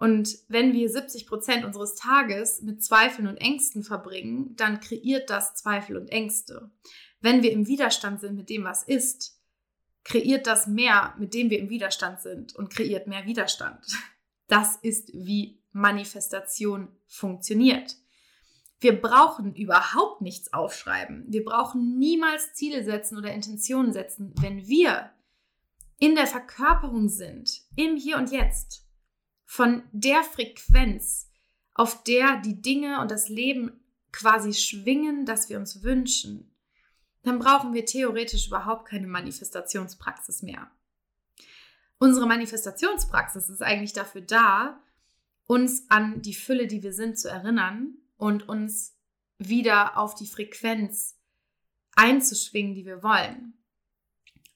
Und 0.01 0.39
wenn 0.47 0.73
wir 0.73 0.89
70 0.89 1.27
Prozent 1.27 1.63
unseres 1.63 1.93
Tages 1.93 2.63
mit 2.63 2.83
Zweifeln 2.83 3.27
und 3.27 3.37
Ängsten 3.37 3.83
verbringen, 3.83 4.55
dann 4.55 4.79
kreiert 4.79 5.29
das 5.29 5.53
Zweifel 5.53 5.95
und 5.95 6.07
Ängste. 6.07 6.71
Wenn 7.19 7.43
wir 7.43 7.51
im 7.51 7.67
Widerstand 7.67 8.19
sind 8.19 8.35
mit 8.35 8.49
dem, 8.49 8.63
was 8.63 8.81
ist, 8.81 9.39
kreiert 10.03 10.47
das 10.47 10.65
mehr, 10.65 11.13
mit 11.19 11.35
dem 11.35 11.51
wir 11.51 11.59
im 11.59 11.69
Widerstand 11.69 12.19
sind 12.19 12.55
und 12.55 12.71
kreiert 12.71 13.05
mehr 13.05 13.27
Widerstand. 13.27 13.85
Das 14.47 14.75
ist, 14.77 15.13
wie 15.13 15.61
Manifestation 15.71 16.87
funktioniert. 17.05 17.95
Wir 18.79 18.99
brauchen 18.99 19.53
überhaupt 19.53 20.21
nichts 20.21 20.51
aufschreiben. 20.51 21.25
Wir 21.27 21.45
brauchen 21.45 21.99
niemals 21.99 22.55
Ziele 22.55 22.83
setzen 22.83 23.19
oder 23.19 23.31
Intentionen 23.31 23.93
setzen, 23.93 24.33
wenn 24.41 24.65
wir 24.65 25.11
in 25.99 26.15
der 26.15 26.25
Verkörperung 26.25 27.07
sind, 27.07 27.61
im 27.75 27.97
Hier 27.97 28.17
und 28.17 28.31
Jetzt 28.31 28.87
von 29.51 29.83
der 29.91 30.23
Frequenz, 30.23 31.29
auf 31.73 32.05
der 32.05 32.37
die 32.37 32.61
Dinge 32.61 33.01
und 33.01 33.11
das 33.11 33.27
Leben 33.27 33.83
quasi 34.13 34.53
schwingen, 34.53 35.25
das 35.25 35.49
wir 35.49 35.57
uns 35.57 35.83
wünschen, 35.83 36.55
dann 37.23 37.37
brauchen 37.37 37.73
wir 37.73 37.85
theoretisch 37.85 38.47
überhaupt 38.47 38.87
keine 38.87 39.07
Manifestationspraxis 39.07 40.41
mehr. 40.41 40.71
Unsere 41.97 42.27
Manifestationspraxis 42.27 43.49
ist 43.49 43.61
eigentlich 43.61 43.91
dafür 43.91 44.21
da, 44.21 44.81
uns 45.47 45.83
an 45.89 46.21
die 46.21 46.33
Fülle, 46.33 46.67
die 46.67 46.81
wir 46.81 46.93
sind, 46.93 47.19
zu 47.19 47.29
erinnern 47.29 47.97
und 48.15 48.47
uns 48.47 48.95
wieder 49.37 49.97
auf 49.97 50.15
die 50.15 50.27
Frequenz 50.27 51.19
einzuschwingen, 51.97 52.73
die 52.73 52.85
wir 52.85 53.03
wollen. 53.03 53.57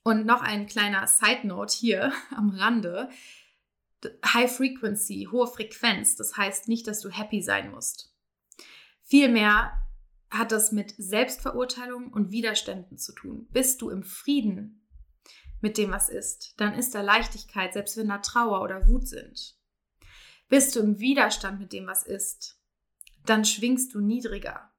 Und 0.04 0.26
noch 0.26 0.42
ein 0.42 0.68
kleiner 0.68 1.06
Side 1.06 1.46
Note 1.46 1.76
hier 1.76 2.14
am 2.34 2.52
Rande. 2.52 3.10
High 4.26 4.52
Frequency, 4.52 5.28
hohe 5.32 5.48
Frequenz, 5.48 6.16
das 6.16 6.38
heißt 6.38 6.68
nicht, 6.68 6.88
dass 6.88 7.02
du 7.02 7.10
happy 7.10 7.42
sein 7.42 7.72
musst. 7.72 8.14
Vielmehr 9.04 9.82
hat 10.30 10.52
das 10.52 10.72
mit 10.72 10.94
Selbstverurteilung 10.98 12.12
und 12.12 12.32
Widerständen 12.32 12.98
zu 12.98 13.14
tun. 13.14 13.48
Bist 13.52 13.82
du 13.82 13.90
im 13.90 14.04
Frieden 14.04 14.88
mit 15.62 15.78
dem, 15.78 15.92
was 15.92 16.10
ist, 16.10 16.54
dann 16.58 16.74
ist 16.74 16.94
da 16.94 17.02
Leichtigkeit, 17.02 17.74
selbst 17.74 17.98
wenn 17.98 18.10
da 18.10 18.20
Trauer 18.20 18.62
oder 18.62 18.88
Wut 18.88 19.08
sind. 19.08 19.58
Bist 20.48 20.76
du 20.76 20.80
im 20.82 21.00
Widerstand 21.00 21.60
mit 21.60 21.74
dem, 21.74 21.88
was 21.88 22.04
ist, 22.04 22.60
dann 23.26 23.46
schwingst 23.46 23.94
du 23.94 24.00
niedriger. 24.00 24.72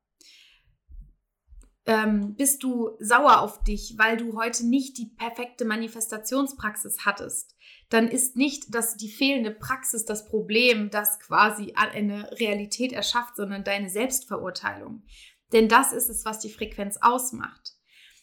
Ähm, 1.88 2.34
bist 2.34 2.64
du 2.64 2.96
sauer 2.98 3.40
auf 3.40 3.62
dich, 3.62 3.94
weil 3.96 4.16
du 4.16 4.36
heute 4.36 4.66
nicht 4.66 4.98
die 4.98 5.06
perfekte 5.06 5.64
Manifestationspraxis 5.64 7.04
hattest, 7.04 7.54
dann 7.90 8.08
ist 8.08 8.36
nicht 8.36 8.74
dass 8.74 8.96
die 8.96 9.10
fehlende 9.10 9.52
Praxis 9.52 10.04
das 10.04 10.26
Problem, 10.26 10.90
das 10.90 11.20
quasi 11.20 11.74
eine 11.76 12.30
Realität 12.40 12.92
erschafft, 12.92 13.36
sondern 13.36 13.62
deine 13.62 13.88
Selbstverurteilung. 13.88 15.04
Denn 15.52 15.68
das 15.68 15.92
ist 15.92 16.08
es, 16.08 16.24
was 16.24 16.40
die 16.40 16.50
Frequenz 16.50 16.98
ausmacht. 17.00 17.74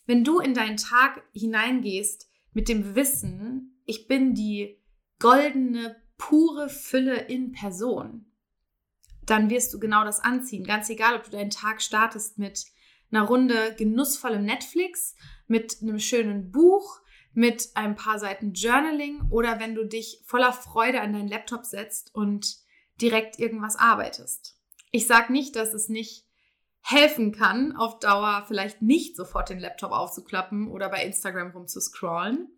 Wenn 0.05 0.25
du 0.25 0.39
in 0.39 0.53
deinen 0.53 0.75
Tag 0.75 1.23
hineingehst 1.33 2.29
mit 2.51 2.67
dem 2.67 2.95
Wissen, 2.95 3.81
ich 3.85 4.07
bin 4.07 4.33
die 4.33 4.77
goldene, 5.19 5.95
pure 6.17 6.67
Fülle 6.67 7.15
in 7.15 7.53
Person, 7.53 8.25
dann 9.25 9.49
wirst 9.49 9.73
du 9.73 9.79
genau 9.79 10.03
das 10.03 10.19
anziehen. 10.19 10.65
Ganz 10.65 10.89
egal, 10.89 11.15
ob 11.15 11.23
du 11.23 11.31
deinen 11.31 11.49
Tag 11.49 11.81
startest 11.81 12.37
mit 12.37 12.65
einer 13.13 13.27
Runde 13.27 13.75
genussvollem 13.77 14.43
Netflix, 14.43 15.15
mit 15.47 15.77
einem 15.81 15.99
schönen 15.99 16.51
Buch, 16.51 17.01
mit 17.33 17.69
ein 17.75 17.95
paar 17.95 18.19
Seiten 18.19 18.53
Journaling 18.53 19.21
oder 19.29 19.59
wenn 19.59 19.75
du 19.75 19.85
dich 19.85 20.21
voller 20.25 20.53
Freude 20.53 21.01
an 21.01 21.13
deinen 21.13 21.27
Laptop 21.27 21.65
setzt 21.65 22.13
und 22.13 22.57
direkt 23.01 23.39
irgendwas 23.39 23.75
arbeitest. 23.75 24.57
Ich 24.91 25.07
sage 25.07 25.31
nicht, 25.31 25.55
dass 25.55 25.73
es 25.73 25.89
nicht 25.89 26.27
helfen 26.81 27.31
kann, 27.31 27.75
auf 27.75 27.99
Dauer 27.99 28.45
vielleicht 28.47 28.81
nicht 28.81 29.15
sofort 29.15 29.49
den 29.49 29.59
Laptop 29.59 29.91
aufzuklappen 29.91 30.67
oder 30.67 30.89
bei 30.89 31.03
Instagram 31.03 31.51
rumzuscrollen. 31.51 32.49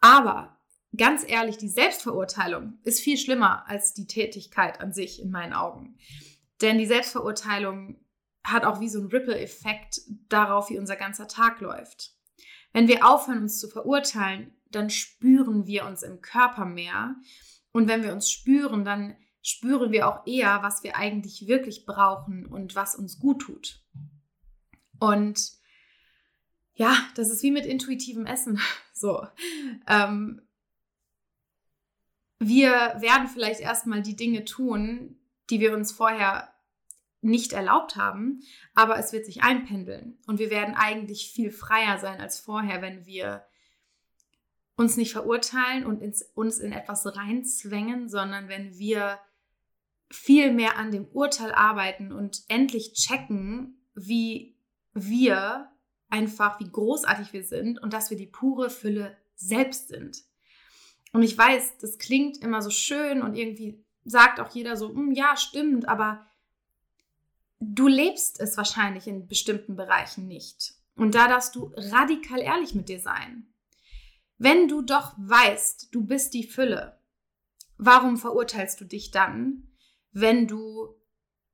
Aber 0.00 0.58
ganz 0.96 1.24
ehrlich, 1.26 1.58
die 1.58 1.68
Selbstverurteilung 1.68 2.78
ist 2.84 3.00
viel 3.00 3.18
schlimmer 3.18 3.68
als 3.68 3.92
die 3.92 4.06
Tätigkeit 4.06 4.80
an 4.80 4.92
sich 4.92 5.20
in 5.20 5.30
meinen 5.30 5.52
Augen. 5.52 5.98
Denn 6.62 6.78
die 6.78 6.86
Selbstverurteilung 6.86 7.98
hat 8.44 8.64
auch 8.64 8.80
wie 8.80 8.88
so 8.88 9.00
ein 9.00 9.06
Ripple-Effekt 9.06 10.00
darauf, 10.28 10.70
wie 10.70 10.78
unser 10.78 10.96
ganzer 10.96 11.28
Tag 11.28 11.60
läuft. 11.60 12.14
Wenn 12.72 12.88
wir 12.88 13.06
aufhören, 13.06 13.42
uns 13.42 13.58
zu 13.58 13.68
verurteilen, 13.68 14.54
dann 14.70 14.90
spüren 14.90 15.66
wir 15.66 15.84
uns 15.86 16.02
im 16.02 16.20
Körper 16.20 16.64
mehr. 16.64 17.16
Und 17.72 17.88
wenn 17.88 18.02
wir 18.02 18.12
uns 18.12 18.30
spüren, 18.30 18.84
dann 18.84 19.16
spüren 19.42 19.90
wir 19.90 20.08
auch 20.08 20.26
eher, 20.26 20.62
was 20.62 20.82
wir 20.82 20.96
eigentlich 20.96 21.46
wirklich 21.46 21.86
brauchen 21.86 22.46
und 22.46 22.74
was 22.74 22.94
uns 22.94 23.18
gut 23.18 23.42
tut. 23.42 23.82
Und 24.98 25.52
ja, 26.74 26.96
das 27.14 27.30
ist 27.30 27.42
wie 27.42 27.50
mit 27.50 27.66
intuitivem 27.66 28.26
Essen. 28.26 28.60
So. 28.92 29.26
Ähm, 29.86 30.42
wir 32.38 32.70
werden 33.00 33.28
vielleicht 33.28 33.60
erstmal 33.60 34.02
die 34.02 34.14
Dinge 34.14 34.44
tun, 34.44 35.18
die 35.48 35.58
wir 35.58 35.74
uns 35.74 35.90
vorher 35.90 36.52
nicht 37.22 37.52
erlaubt 37.52 37.96
haben, 37.96 38.40
aber 38.74 38.98
es 38.98 39.12
wird 39.12 39.26
sich 39.26 39.42
einpendeln 39.42 40.18
und 40.26 40.38
wir 40.38 40.50
werden 40.50 40.74
eigentlich 40.74 41.32
viel 41.32 41.50
freier 41.50 41.98
sein 41.98 42.20
als 42.20 42.38
vorher, 42.38 42.80
wenn 42.82 43.04
wir 43.04 43.44
uns 44.76 44.96
nicht 44.96 45.12
verurteilen 45.12 45.84
und 45.84 46.00
ins, 46.00 46.22
uns 46.34 46.58
in 46.58 46.72
etwas 46.72 47.04
reinzwängen, 47.04 48.08
sondern 48.08 48.48
wenn 48.48 48.78
wir 48.78 49.18
viel 50.10 50.52
mehr 50.52 50.78
an 50.78 50.90
dem 50.90 51.06
Urteil 51.06 51.52
arbeiten 51.52 52.12
und 52.12 52.42
endlich 52.48 52.94
checken, 52.94 53.78
wie 53.94 54.56
wir 54.94 55.70
einfach, 56.08 56.58
wie 56.60 56.70
großartig 56.70 57.32
wir 57.32 57.44
sind 57.44 57.80
und 57.80 57.92
dass 57.92 58.10
wir 58.10 58.16
die 58.16 58.26
pure 58.26 58.70
Fülle 58.70 59.16
selbst 59.34 59.88
sind. 59.88 60.24
Und 61.12 61.22
ich 61.22 61.36
weiß, 61.36 61.78
das 61.78 61.98
klingt 61.98 62.38
immer 62.38 62.62
so 62.62 62.70
schön 62.70 63.22
und 63.22 63.34
irgendwie 63.34 63.84
sagt 64.04 64.40
auch 64.40 64.50
jeder 64.50 64.76
so, 64.76 64.88
hm, 64.88 65.12
ja, 65.12 65.36
stimmt, 65.36 65.88
aber 65.88 66.26
du 67.60 67.86
lebst 67.86 68.40
es 68.40 68.56
wahrscheinlich 68.56 69.06
in 69.06 69.28
bestimmten 69.28 69.76
Bereichen 69.76 70.26
nicht. 70.26 70.74
Und 70.96 71.14
da 71.14 71.28
darfst 71.28 71.54
du 71.54 71.72
radikal 71.76 72.40
ehrlich 72.40 72.74
mit 72.74 72.88
dir 72.88 73.00
sein. 73.00 73.46
Wenn 74.38 74.68
du 74.68 74.82
doch 74.82 75.14
weißt, 75.18 75.94
du 75.94 76.04
bist 76.04 76.34
die 76.34 76.44
Fülle, 76.44 76.98
warum 77.76 78.16
verurteilst 78.16 78.80
du 78.80 78.86
dich 78.86 79.10
dann, 79.10 79.68
wenn 80.12 80.48
du 80.48 80.94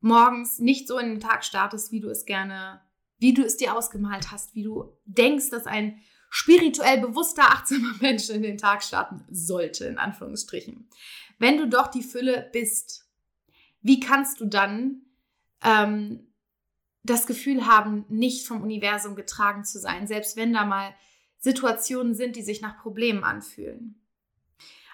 morgens 0.00 0.58
nicht 0.60 0.86
so 0.88 0.98
in 0.98 1.08
den 1.08 1.20
Tag 1.20 1.44
startest, 1.44 1.90
wie 1.90 2.00
du 2.00 2.08
es 2.08 2.24
gerne, 2.24 2.80
wie 3.18 3.34
du 3.34 3.42
es 3.42 3.56
dir 3.56 3.76
ausgemalt 3.76 4.30
hast, 4.30 4.54
wie 4.54 4.62
du 4.62 4.96
denkst, 5.04 5.50
dass 5.50 5.66
ein 5.66 6.00
spirituell 6.30 7.00
bewusster, 7.00 7.42
achtsamer 7.42 7.94
Mensch 8.00 8.30
in 8.30 8.42
den 8.42 8.58
Tag 8.58 8.82
starten 8.82 9.24
sollte, 9.30 9.86
in 9.86 9.98
Anführungsstrichen. 9.98 10.88
Wenn 11.38 11.58
du 11.58 11.68
doch 11.68 11.88
die 11.88 12.02
Fülle 12.02 12.48
bist, 12.52 13.08
wie 13.80 14.00
kannst 14.00 14.40
du 14.40 14.46
dann 14.46 15.05
ähm, 15.62 16.26
das 17.02 17.26
Gefühl 17.26 17.66
haben, 17.66 18.04
nicht 18.08 18.46
vom 18.46 18.62
Universum 18.62 19.14
getragen 19.14 19.64
zu 19.64 19.78
sein, 19.78 20.06
selbst 20.06 20.36
wenn 20.36 20.52
da 20.52 20.64
mal 20.64 20.94
Situationen 21.38 22.14
sind, 22.14 22.36
die 22.36 22.42
sich 22.42 22.60
nach 22.60 22.82
Problemen 22.82 23.22
anfühlen. 23.22 24.00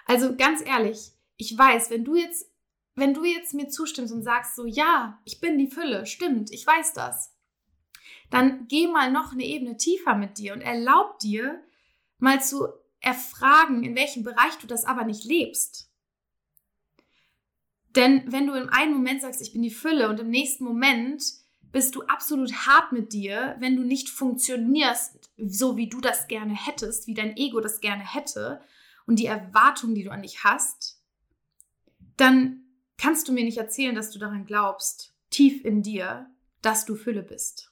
Also 0.05 0.35
ganz 0.35 0.61
ehrlich, 0.65 1.11
ich 1.37 1.57
weiß, 1.57 1.89
wenn 1.89 2.05
du 2.05 2.15
jetzt, 2.15 2.51
wenn 2.95 3.13
du 3.13 3.23
jetzt 3.23 3.53
mir 3.53 3.69
zustimmst 3.69 4.13
und 4.13 4.23
sagst 4.23 4.55
so, 4.55 4.65
ja, 4.65 5.19
ich 5.25 5.39
bin 5.39 5.57
die 5.57 5.69
Fülle, 5.69 6.05
stimmt, 6.05 6.51
ich 6.51 6.67
weiß 6.67 6.93
das, 6.93 7.35
dann 8.29 8.67
geh 8.67 8.87
mal 8.87 9.11
noch 9.11 9.31
eine 9.31 9.45
Ebene 9.45 9.77
tiefer 9.77 10.15
mit 10.15 10.37
dir 10.37 10.53
und 10.53 10.61
erlaub 10.61 11.19
dir 11.19 11.63
mal 12.17 12.41
zu 12.41 12.67
erfragen, 12.99 13.83
in 13.83 13.95
welchem 13.95 14.23
Bereich 14.23 14.57
du 14.59 14.67
das 14.67 14.85
aber 14.85 15.03
nicht 15.03 15.23
lebst. 15.23 15.92
Denn 17.95 18.31
wenn 18.31 18.47
du 18.47 18.53
im 18.53 18.69
einen 18.69 18.93
Moment 18.93 19.21
sagst, 19.21 19.41
ich 19.41 19.53
bin 19.53 19.61
die 19.61 19.71
Fülle 19.71 20.09
und 20.09 20.19
im 20.19 20.29
nächsten 20.29 20.63
Moment 20.63 21.23
bist 21.71 21.95
du 21.95 22.03
absolut 22.03 22.53
hart 22.67 22.91
mit 22.91 23.13
dir, 23.13 23.55
wenn 23.59 23.75
du 23.75 23.83
nicht 23.83 24.09
funktionierst, 24.09 25.31
so 25.37 25.75
wie 25.77 25.89
du 25.89 26.01
das 26.01 26.27
gerne 26.27 26.55
hättest, 26.55 27.07
wie 27.07 27.13
dein 27.13 27.35
Ego 27.35 27.59
das 27.59 27.81
gerne 27.81 28.03
hätte 28.03 28.61
und 29.05 29.17
die 29.17 29.25
Erwartungen, 29.25 29.95
die 29.95 30.03
du 30.03 30.11
an 30.11 30.21
dich 30.21 30.43
hast, 30.43 31.01
dann 32.17 32.63
kannst 32.97 33.27
du 33.27 33.33
mir 33.33 33.43
nicht 33.43 33.57
erzählen, 33.57 33.95
dass 33.95 34.11
du 34.11 34.19
daran 34.19 34.45
glaubst, 34.45 35.15
tief 35.29 35.65
in 35.65 35.81
dir, 35.81 36.29
dass 36.61 36.85
du 36.85 36.95
Fülle 36.95 37.23
bist. 37.23 37.71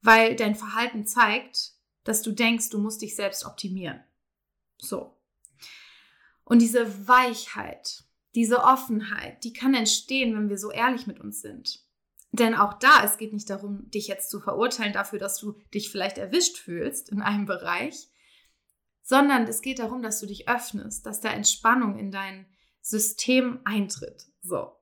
Weil 0.00 0.36
dein 0.36 0.54
Verhalten 0.54 1.06
zeigt, 1.06 1.72
dass 2.04 2.22
du 2.22 2.32
denkst, 2.32 2.70
du 2.70 2.78
musst 2.78 3.02
dich 3.02 3.16
selbst 3.16 3.44
optimieren. 3.44 4.02
So. 4.78 5.16
Und 6.44 6.60
diese 6.60 7.08
Weichheit, 7.08 8.04
diese 8.34 8.62
Offenheit, 8.62 9.44
die 9.44 9.52
kann 9.52 9.74
entstehen, 9.74 10.34
wenn 10.36 10.48
wir 10.48 10.58
so 10.58 10.70
ehrlich 10.70 11.06
mit 11.06 11.20
uns 11.20 11.40
sind. 11.40 11.84
Denn 12.32 12.54
auch 12.54 12.74
da, 12.74 13.04
es 13.04 13.16
geht 13.16 13.32
nicht 13.32 13.48
darum, 13.48 13.88
dich 13.90 14.08
jetzt 14.08 14.28
zu 14.28 14.40
verurteilen 14.40 14.92
dafür, 14.92 15.20
dass 15.20 15.38
du 15.38 15.56
dich 15.72 15.90
vielleicht 15.90 16.18
erwischt 16.18 16.58
fühlst 16.58 17.10
in 17.10 17.22
einem 17.22 17.46
Bereich, 17.46 18.08
sondern 19.02 19.44
es 19.44 19.62
geht 19.62 19.78
darum, 19.78 20.02
dass 20.02 20.18
du 20.18 20.26
dich 20.26 20.48
öffnest, 20.48 21.06
dass 21.06 21.20
da 21.20 21.28
Entspannung 21.28 21.96
in 21.96 22.10
dein 22.10 22.46
System 22.80 23.60
eintritt. 23.64 24.26
So. 24.42 24.72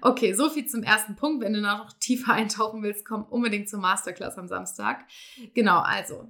Okay, 0.00 0.32
so 0.32 0.50
viel 0.50 0.66
zum 0.66 0.82
ersten 0.82 1.14
Punkt. 1.14 1.44
Wenn 1.44 1.52
du 1.52 1.60
noch 1.60 1.92
tiefer 2.00 2.32
eintauchen 2.32 2.82
willst, 2.82 3.04
komm 3.04 3.24
unbedingt 3.24 3.68
zur 3.68 3.80
Masterclass 3.80 4.38
am 4.38 4.48
Samstag. 4.48 5.06
Genau, 5.54 5.78
also. 5.78 6.28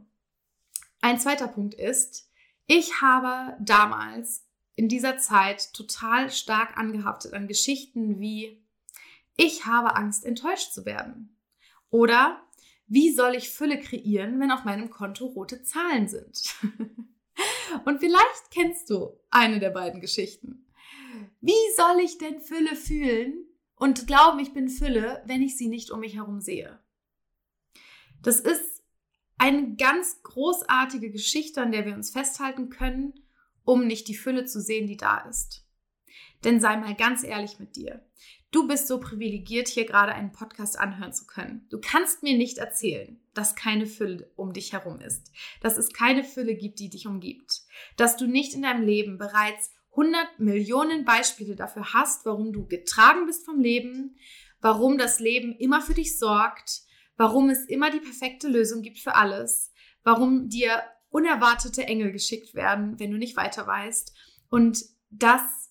Ein 1.01 1.19
zweiter 1.21 1.49
Punkt 1.49 1.75
ist, 1.75 2.29
ich 2.67 3.01
habe 3.01 3.57
damals 3.61 4.48
in 4.79 4.89
dieser 4.89 5.19
Zeit 5.19 5.75
total 5.75 6.31
stark 6.31 6.79
angehaftet 6.79 7.35
an 7.35 7.49
Geschichten 7.49 8.21
wie 8.21 8.63
ich 9.37 9.67
habe 9.67 9.97
Angst, 9.97 10.25
enttäuscht 10.25 10.73
zu 10.73 10.87
werden. 10.87 11.37
Oder 11.91 12.41
wie 12.87 13.13
soll 13.13 13.35
ich 13.35 13.51
Fülle 13.51 13.81
kreieren, 13.81 14.39
wenn 14.39 14.53
auf 14.53 14.65
meinem 14.65 14.89
Konto 14.89 15.27
rote 15.27 15.65
Zahlen 15.65 16.07
sind? 16.07 16.55
Und 17.85 17.99
vielleicht 17.99 18.51
kennst 18.53 18.89
du 18.91 19.19
eine 19.31 19.59
der 19.59 19.71
beiden 19.71 20.01
Geschichten. 20.01 20.67
Wie 21.41 21.53
soll 21.77 22.01
ich 22.01 22.19
denn 22.19 22.41
Fülle 22.41 22.77
fühlen 22.77 23.47
und 23.77 24.07
glauben, 24.07 24.41
ich 24.41 24.53
bin 24.53 24.69
Fülle, 24.69 25.23
wenn 25.27 25.43
ich 25.43 25.57
sie 25.57 25.69
nicht 25.69 25.91
um 25.91 26.01
mich 26.01 26.17
herum 26.17 26.41
sehe? 26.41 26.81
Das 28.23 28.41
ist 28.41 28.83
eine 29.39 29.77
ganz 29.77 30.23
großartige 30.23 31.11
Geschichte, 31.11 31.63
an 31.63 31.71
der 31.71 31.85
wir 31.85 31.95
uns 31.95 32.11
festhalten 32.11 32.71
können 32.71 33.15
um 33.69 33.87
nicht 33.87 34.09
die 34.09 34.17
Fülle 34.17 34.47
zu 34.47 34.63
sehen, 34.63 34.87
die 34.87 34.97
da 34.97 35.19
ist. 35.29 35.63
Denn 36.43 36.59
sei 36.59 36.79
mal 36.79 36.95
ganz 36.95 37.23
ehrlich 37.23 37.59
mit 37.59 37.77
dir. 37.77 38.03
Du 38.51 38.67
bist 38.67 38.89
so 38.89 38.99
privilegiert, 38.99 39.69
hier 39.69 39.85
gerade 39.85 40.15
einen 40.15 40.33
Podcast 40.33 40.81
anhören 40.81 41.13
zu 41.13 41.27
können. 41.27 41.67
Du 41.69 41.79
kannst 41.79 42.23
mir 42.23 42.35
nicht 42.35 42.57
erzählen, 42.57 43.21
dass 43.35 43.57
keine 43.57 43.85
Fülle 43.85 44.31
um 44.37 44.55
dich 44.55 44.73
herum 44.73 45.01
ist, 45.01 45.31
dass 45.61 45.77
es 45.77 45.93
keine 45.93 46.25
Fülle 46.25 46.55
gibt, 46.55 46.79
die 46.79 46.89
dich 46.89 47.07
umgibt, 47.07 47.61
dass 47.99 48.17
du 48.17 48.27
nicht 48.27 48.55
in 48.55 48.63
deinem 48.63 48.87
Leben 48.87 49.19
bereits 49.19 49.71
100 49.91 50.39
Millionen 50.39 51.05
Beispiele 51.05 51.55
dafür 51.55 51.93
hast, 51.93 52.25
warum 52.25 52.55
du 52.55 52.67
getragen 52.67 53.27
bist 53.27 53.45
vom 53.45 53.61
Leben, 53.61 54.17
warum 54.63 54.97
das 54.97 55.21
Leben 55.21 55.55
immer 55.59 55.83
für 55.83 55.95
dich 55.95 56.19
sorgt, 56.19 56.85
warum 57.19 57.51
es 57.51 57.67
immer 57.67 57.91
die 57.91 58.01
perfekte 58.01 58.49
Lösung 58.49 58.81
gibt 58.81 58.99
für 58.99 59.15
alles, 59.15 59.73
warum 60.05 60.49
dir 60.49 60.83
unerwartete 61.11 61.85
Engel 61.85 62.13
geschickt 62.13 62.55
werden, 62.55 62.99
wenn 62.99 63.11
du 63.11 63.19
nicht 63.19 63.37
weiter 63.37 63.67
weißt. 63.67 64.13
Und 64.51 64.85
dass 65.11 65.71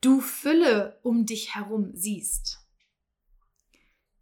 du 0.00 0.20
Fülle 0.20 0.98
um 1.02 1.26
dich 1.26 1.54
herum 1.54 1.90
siehst. 1.94 2.58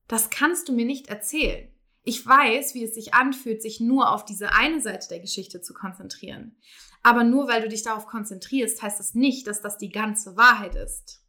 Das 0.09 0.31
kannst 0.31 0.69
du 0.69 0.73
mir 0.73 0.85
nicht 0.85 1.09
erzählen. 1.09 1.71
Ich 2.03 2.25
weiß, 2.25 2.75
wie 2.75 2.85
es 2.85 2.95
sich 2.95 3.15
anfühlt, 3.15 3.61
sich 3.61 3.81
nur 3.81 4.13
auf 4.13 4.25
diese 4.25 4.53
eine 4.53 4.81
Seite 4.81 5.09
der 5.09 5.19
Geschichte 5.19 5.61
zu 5.61 5.75
konzentrieren. 5.75 6.57
Aber 7.03 7.25
nur 7.25 7.49
weil 7.49 7.63
du 7.63 7.69
dich 7.69 7.83
darauf 7.83 8.07
konzentrierst, 8.07 8.81
heißt 8.81 9.01
das 9.01 9.15
nicht, 9.15 9.47
dass 9.49 9.61
das 9.61 9.77
die 9.77 9.91
ganze 9.91 10.37
Wahrheit 10.37 10.77
ist. 10.77 11.25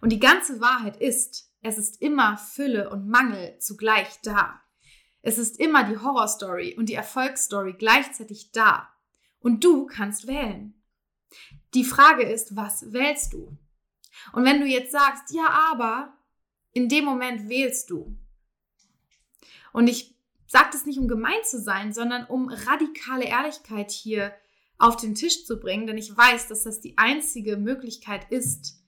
Und 0.00 0.10
die 0.10 0.18
ganze 0.18 0.60
Wahrheit 0.60 0.96
ist, 0.96 1.50
es 1.62 1.76
ist 1.76 2.00
immer 2.00 2.38
Fülle 2.38 2.88
und 2.88 3.08
Mangel 3.08 3.58
zugleich 3.58 4.08
da. 4.22 4.62
Es 5.22 5.38
ist 5.38 5.60
immer 5.60 5.84
die 5.84 5.98
Horrorstory 5.98 6.74
und 6.76 6.88
die 6.88 6.94
Erfolgsstory 6.94 7.74
gleichzeitig 7.74 8.52
da. 8.52 8.88
Und 9.40 9.64
du 9.64 9.86
kannst 9.86 10.26
wählen. 10.26 10.74
Die 11.74 11.84
Frage 11.84 12.22
ist, 12.22 12.56
was 12.56 12.92
wählst 12.92 13.32
du? 13.32 13.56
Und 14.32 14.44
wenn 14.44 14.60
du 14.60 14.66
jetzt 14.66 14.92
sagst, 14.92 15.32
ja, 15.32 15.48
aber, 15.72 16.16
in 16.72 16.88
dem 16.88 17.04
Moment 17.04 17.48
wählst 17.48 17.90
du. 17.90 18.16
Und 19.72 19.88
ich 19.88 20.14
sage 20.46 20.70
das 20.72 20.86
nicht, 20.86 20.98
um 20.98 21.08
gemein 21.08 21.42
zu 21.44 21.60
sein, 21.60 21.92
sondern 21.92 22.26
um 22.26 22.48
radikale 22.48 23.24
Ehrlichkeit 23.24 23.90
hier 23.90 24.34
auf 24.78 24.96
den 24.96 25.14
Tisch 25.14 25.44
zu 25.44 25.60
bringen, 25.60 25.86
denn 25.86 25.98
ich 25.98 26.16
weiß, 26.16 26.48
dass 26.48 26.64
das 26.64 26.80
die 26.80 26.96
einzige 26.98 27.56
Möglichkeit 27.56 28.30
ist, 28.30 28.82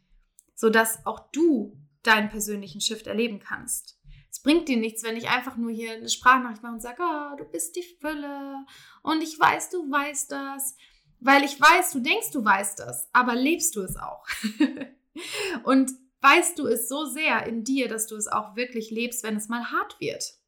sodass 0.55 1.05
auch 1.07 1.31
du 1.31 1.77
deinen 2.03 2.31
persönlichen 2.31 2.81
Shift 2.81 3.07
erleben 3.07 3.39
kannst. 3.39 4.02
Es 4.33 4.41
bringt 4.41 4.67
dir 4.67 4.79
nichts, 4.79 5.03
wenn 5.03 5.19
ich 5.19 5.29
einfach 5.29 5.59
nur 5.59 5.71
hier 5.71 5.93
eine 5.93 6.09
Sprachnachricht 6.09 6.63
mache 6.63 6.73
und 6.73 6.81
sage, 6.81 7.03
oh, 7.03 7.37
du 7.37 7.45
bist 7.45 7.77
die 7.77 7.85
Fülle 8.01 8.65
und 9.03 9.23
ich 9.23 9.39
weiß, 9.39 9.69
du 9.69 9.91
weißt 9.91 10.33
das, 10.33 10.75
weil 11.21 11.45
ich 11.45 11.61
weiß, 11.61 11.93
du 11.93 12.01
denkst, 12.01 12.31
du 12.33 12.43
weißt 12.43 12.79
das, 12.79 13.11
aber 13.13 13.35
lebst 13.35 13.77
du 13.77 13.83
es 13.83 13.97
auch? 13.99 14.27
und 15.65 15.93
weißt 16.23 16.59
du 16.59 16.67
es 16.67 16.89
so 16.89 17.05
sehr 17.05 17.47
in 17.47 17.63
dir, 17.63 17.89
dass 17.89 18.07
du 18.07 18.17
es 18.17 18.27
auch 18.27 18.57
wirklich 18.57 18.91
lebst, 18.91 19.23
wenn 19.23 19.37
es 19.37 19.49
mal 19.49 19.71
hart 19.71 20.01
wird? 20.01 20.39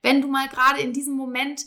Wenn 0.00 0.22
du 0.22 0.28
mal 0.28 0.48
gerade 0.48 0.80
in 0.80 0.94
diesem 0.94 1.14
Moment 1.14 1.60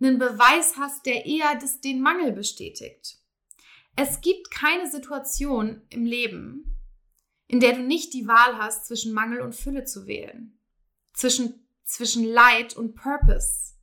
einen 0.00 0.18
Beweis 0.18 0.76
hast, 0.76 1.06
der 1.06 1.26
eher 1.26 1.56
das, 1.56 1.80
den 1.80 2.00
Mangel 2.00 2.30
bestätigt. 2.30 3.18
Es 3.96 4.20
gibt 4.20 4.52
keine 4.52 4.88
Situation 4.88 5.82
im 5.88 6.04
Leben, 6.04 6.75
in 7.48 7.60
der 7.60 7.74
du 7.74 7.82
nicht 7.82 8.12
die 8.12 8.26
Wahl 8.26 8.58
hast, 8.58 8.86
zwischen 8.86 9.12
Mangel 9.12 9.40
und 9.40 9.54
Fülle 9.54 9.84
zu 9.84 10.06
wählen. 10.06 10.58
Zwischen, 11.12 11.66
zwischen 11.84 12.24
Leid 12.24 12.76
und 12.76 12.94
Purpose. 12.94 13.74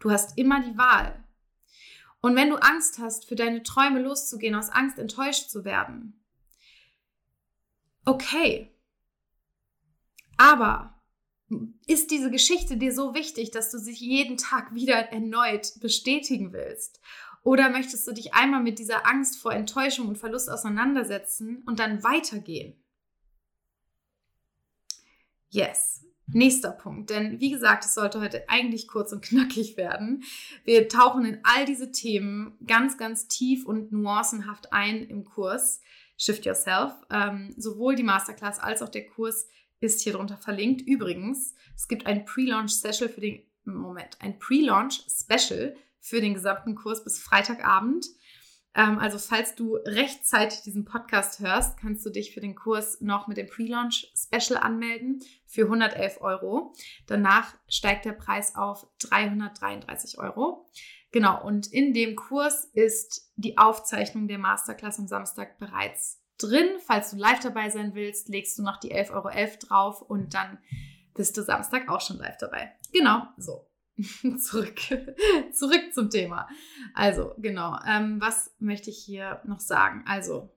Du 0.00 0.10
hast 0.10 0.36
immer 0.38 0.60
die 0.62 0.76
Wahl. 0.76 1.24
Und 2.20 2.36
wenn 2.36 2.50
du 2.50 2.56
Angst 2.56 2.98
hast, 2.98 3.26
für 3.26 3.36
deine 3.36 3.62
Träume 3.62 4.02
loszugehen, 4.02 4.54
aus 4.54 4.68
Angst 4.68 4.98
enttäuscht 4.98 5.48
zu 5.50 5.64
werden, 5.64 6.22
okay. 8.04 8.74
Aber 10.36 11.00
ist 11.86 12.10
diese 12.10 12.30
Geschichte 12.30 12.76
dir 12.76 12.94
so 12.94 13.14
wichtig, 13.14 13.50
dass 13.50 13.70
du 13.70 13.78
sie 13.78 13.92
jeden 13.92 14.36
Tag 14.36 14.74
wieder 14.74 14.94
erneut 15.12 15.72
bestätigen 15.80 16.52
willst? 16.52 17.00
Oder 17.42 17.70
möchtest 17.70 18.06
du 18.06 18.12
dich 18.12 18.34
einmal 18.34 18.62
mit 18.62 18.78
dieser 18.78 19.06
Angst 19.06 19.38
vor 19.38 19.52
Enttäuschung 19.52 20.08
und 20.08 20.18
Verlust 20.18 20.50
auseinandersetzen 20.50 21.62
und 21.66 21.78
dann 21.78 22.02
weitergehen? 22.02 22.79
Yes. 25.50 26.04
Nächster 26.32 26.70
Punkt, 26.70 27.10
denn 27.10 27.40
wie 27.40 27.50
gesagt, 27.50 27.84
es 27.84 27.94
sollte 27.94 28.20
heute 28.20 28.48
eigentlich 28.48 28.86
kurz 28.86 29.12
und 29.12 29.20
knackig 29.24 29.76
werden. 29.76 30.22
Wir 30.64 30.88
tauchen 30.88 31.24
in 31.24 31.40
all 31.42 31.64
diese 31.64 31.90
Themen 31.90 32.56
ganz, 32.64 32.96
ganz 32.96 33.26
tief 33.26 33.66
und 33.66 33.90
nuancenhaft 33.90 34.72
ein 34.72 35.02
im 35.02 35.24
Kurs 35.24 35.80
Shift 36.16 36.46
Yourself. 36.46 36.92
Ähm, 37.10 37.52
sowohl 37.56 37.96
die 37.96 38.04
Masterclass 38.04 38.60
als 38.60 38.80
auch 38.80 38.88
der 38.88 39.06
Kurs 39.06 39.48
ist 39.80 40.02
hier 40.02 40.12
drunter 40.12 40.36
verlinkt. 40.36 40.82
Übrigens, 40.82 41.54
es 41.74 41.88
gibt 41.88 42.06
ein 42.06 42.24
Pre-Launch-Special 42.24 43.08
für 43.08 43.20
den 43.20 43.42
Moment, 43.64 44.16
ein 44.20 44.38
Pre-Launch-Special 44.38 45.74
für 45.98 46.20
den 46.20 46.34
gesamten 46.34 46.76
Kurs 46.76 47.02
bis 47.02 47.18
Freitagabend. 47.18 48.06
Ähm, 48.74 48.98
also 48.98 49.18
falls 49.18 49.54
du 49.54 49.76
rechtzeitig 49.76 50.62
diesen 50.62 50.84
Podcast 50.84 51.40
hörst, 51.40 51.78
kannst 51.78 52.04
du 52.06 52.10
dich 52.10 52.32
für 52.32 52.40
den 52.40 52.54
Kurs 52.54 53.00
noch 53.00 53.26
mit 53.26 53.36
dem 53.36 53.48
Pre-Launch-Special 53.48 54.58
anmelden 54.58 55.20
für 55.46 55.62
111 55.62 56.20
Euro. 56.20 56.72
Danach 57.06 57.54
steigt 57.68 58.04
der 58.04 58.12
Preis 58.12 58.54
auf 58.54 58.86
333 59.00 60.18
Euro. 60.18 60.68
Genau, 61.12 61.44
und 61.44 61.66
in 61.72 61.92
dem 61.92 62.14
Kurs 62.14 62.66
ist 62.72 63.32
die 63.34 63.58
Aufzeichnung 63.58 64.28
der 64.28 64.38
Masterclass 64.38 65.00
am 65.00 65.08
Samstag 65.08 65.58
bereits 65.58 66.22
drin. 66.38 66.78
Falls 66.86 67.10
du 67.10 67.16
live 67.16 67.40
dabei 67.40 67.70
sein 67.70 67.94
willst, 67.94 68.28
legst 68.28 68.56
du 68.58 68.62
noch 68.62 68.78
die 68.78 68.94
11,11 68.94 69.12
Euro 69.12 69.28
.11 69.28 69.66
drauf 69.66 70.02
und 70.02 70.34
dann 70.34 70.58
bist 71.14 71.36
du 71.36 71.42
Samstag 71.42 71.88
auch 71.88 72.00
schon 72.00 72.18
live 72.18 72.36
dabei. 72.38 72.72
Genau, 72.92 73.24
so. 73.36 73.69
zurück, 74.38 74.80
zurück 75.52 75.92
zum 75.92 76.10
Thema. 76.10 76.48
Also, 76.94 77.34
genau. 77.38 77.78
Ähm, 77.86 78.20
was 78.20 78.54
möchte 78.58 78.90
ich 78.90 78.98
hier 78.98 79.40
noch 79.44 79.60
sagen? 79.60 80.04
Also, 80.06 80.50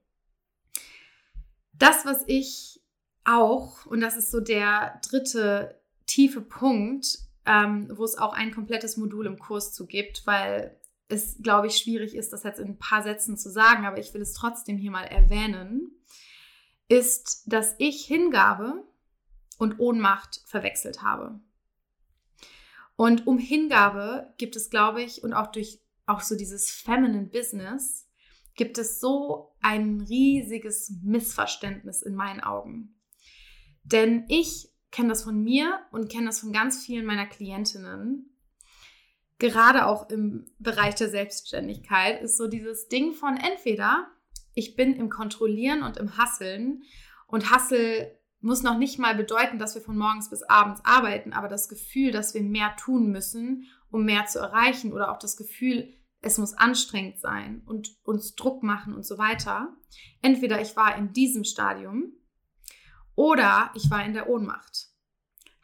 das, 1.73 2.05
was 2.05 2.23
ich 2.27 2.81
auch, 3.25 3.85
und 3.85 4.01
das 4.01 4.17
ist 4.17 4.31
so 4.31 4.39
der 4.39 4.99
dritte 5.07 5.81
tiefe 6.05 6.41
Punkt, 6.41 7.19
ähm, 7.45 7.91
wo 7.95 8.03
es 8.03 8.17
auch 8.17 8.33
ein 8.33 8.51
komplettes 8.51 8.97
Modul 8.97 9.25
im 9.25 9.39
Kurs 9.39 9.73
zu 9.73 9.85
gibt, 9.85 10.25
weil 10.25 10.79
es, 11.09 11.37
glaube 11.41 11.67
ich, 11.67 11.77
schwierig 11.77 12.15
ist, 12.15 12.33
das 12.33 12.43
jetzt 12.43 12.59
in 12.59 12.69
ein 12.69 12.79
paar 12.79 13.03
Sätzen 13.03 13.37
zu 13.37 13.49
sagen, 13.49 13.85
aber 13.85 13.99
ich 13.99 14.13
will 14.13 14.21
es 14.21 14.33
trotzdem 14.33 14.77
hier 14.77 14.91
mal 14.91 15.03
erwähnen, 15.03 15.91
ist, 16.87 17.43
dass 17.45 17.75
ich 17.77 18.05
Hingabe 18.05 18.83
und 19.57 19.79
Ohnmacht 19.79 20.41
verwechselt 20.45 21.01
habe. 21.01 21.39
Und 22.95 23.27
um 23.27 23.37
Hingabe 23.37 24.33
gibt 24.37 24.55
es, 24.55 24.69
glaube 24.69 25.01
ich, 25.01 25.23
und 25.23 25.33
auch 25.33 25.51
durch 25.51 25.81
auch 26.05 26.21
so 26.21 26.35
dieses 26.35 26.69
Feminine 26.69 27.27
Business, 27.27 28.09
gibt 28.55 28.77
es 28.77 28.99
so 28.99 29.55
ein 29.61 30.01
riesiges 30.01 30.91
Missverständnis 31.01 32.01
in 32.01 32.15
meinen 32.15 32.41
Augen. 32.41 32.99
Denn 33.83 34.25
ich 34.27 34.69
kenne 34.91 35.09
das 35.09 35.23
von 35.23 35.41
mir 35.41 35.79
und 35.91 36.09
kenne 36.09 36.27
das 36.27 36.41
von 36.41 36.53
ganz 36.53 36.85
vielen 36.85 37.05
meiner 37.05 37.25
Klientinnen. 37.25 38.37
Gerade 39.39 39.87
auch 39.87 40.09
im 40.09 40.45
Bereich 40.59 40.95
der 40.95 41.09
Selbstständigkeit 41.09 42.21
ist 42.21 42.37
so 42.37 42.47
dieses 42.47 42.87
Ding 42.89 43.13
von 43.13 43.37
entweder 43.37 44.07
ich 44.53 44.75
bin 44.75 44.93
im 44.95 45.09
Kontrollieren 45.09 45.81
und 45.81 45.97
im 45.97 46.17
Hasseln 46.17 46.83
und 47.27 47.49
Hassel 47.49 48.19
muss 48.43 48.61
noch 48.61 48.77
nicht 48.77 48.99
mal 48.99 49.15
bedeuten, 49.15 49.57
dass 49.57 49.73
wir 49.73 49.81
von 49.81 49.97
morgens 49.97 50.29
bis 50.29 50.43
abends 50.43 50.81
arbeiten, 50.83 51.33
aber 51.33 51.47
das 51.47 51.69
Gefühl, 51.69 52.11
dass 52.11 52.33
wir 52.33 52.43
mehr 52.43 52.75
tun 52.75 53.11
müssen, 53.11 53.67
um 53.89 54.03
mehr 54.03 54.25
zu 54.25 54.39
erreichen 54.39 54.91
oder 54.91 55.11
auch 55.11 55.17
das 55.17 55.37
Gefühl, 55.37 55.93
es 56.21 56.37
muss 56.37 56.53
anstrengend 56.53 57.19
sein 57.19 57.61
und 57.65 57.95
uns 58.03 58.35
Druck 58.35 58.63
machen 58.63 58.93
und 58.93 59.05
so 59.05 59.17
weiter. 59.17 59.75
Entweder 60.21 60.61
ich 60.61 60.75
war 60.75 60.95
in 60.97 61.13
diesem 61.13 61.43
Stadium 61.43 62.13
oder 63.15 63.71
ich 63.75 63.89
war 63.89 64.05
in 64.05 64.13
der 64.13 64.29
Ohnmacht. 64.29 64.87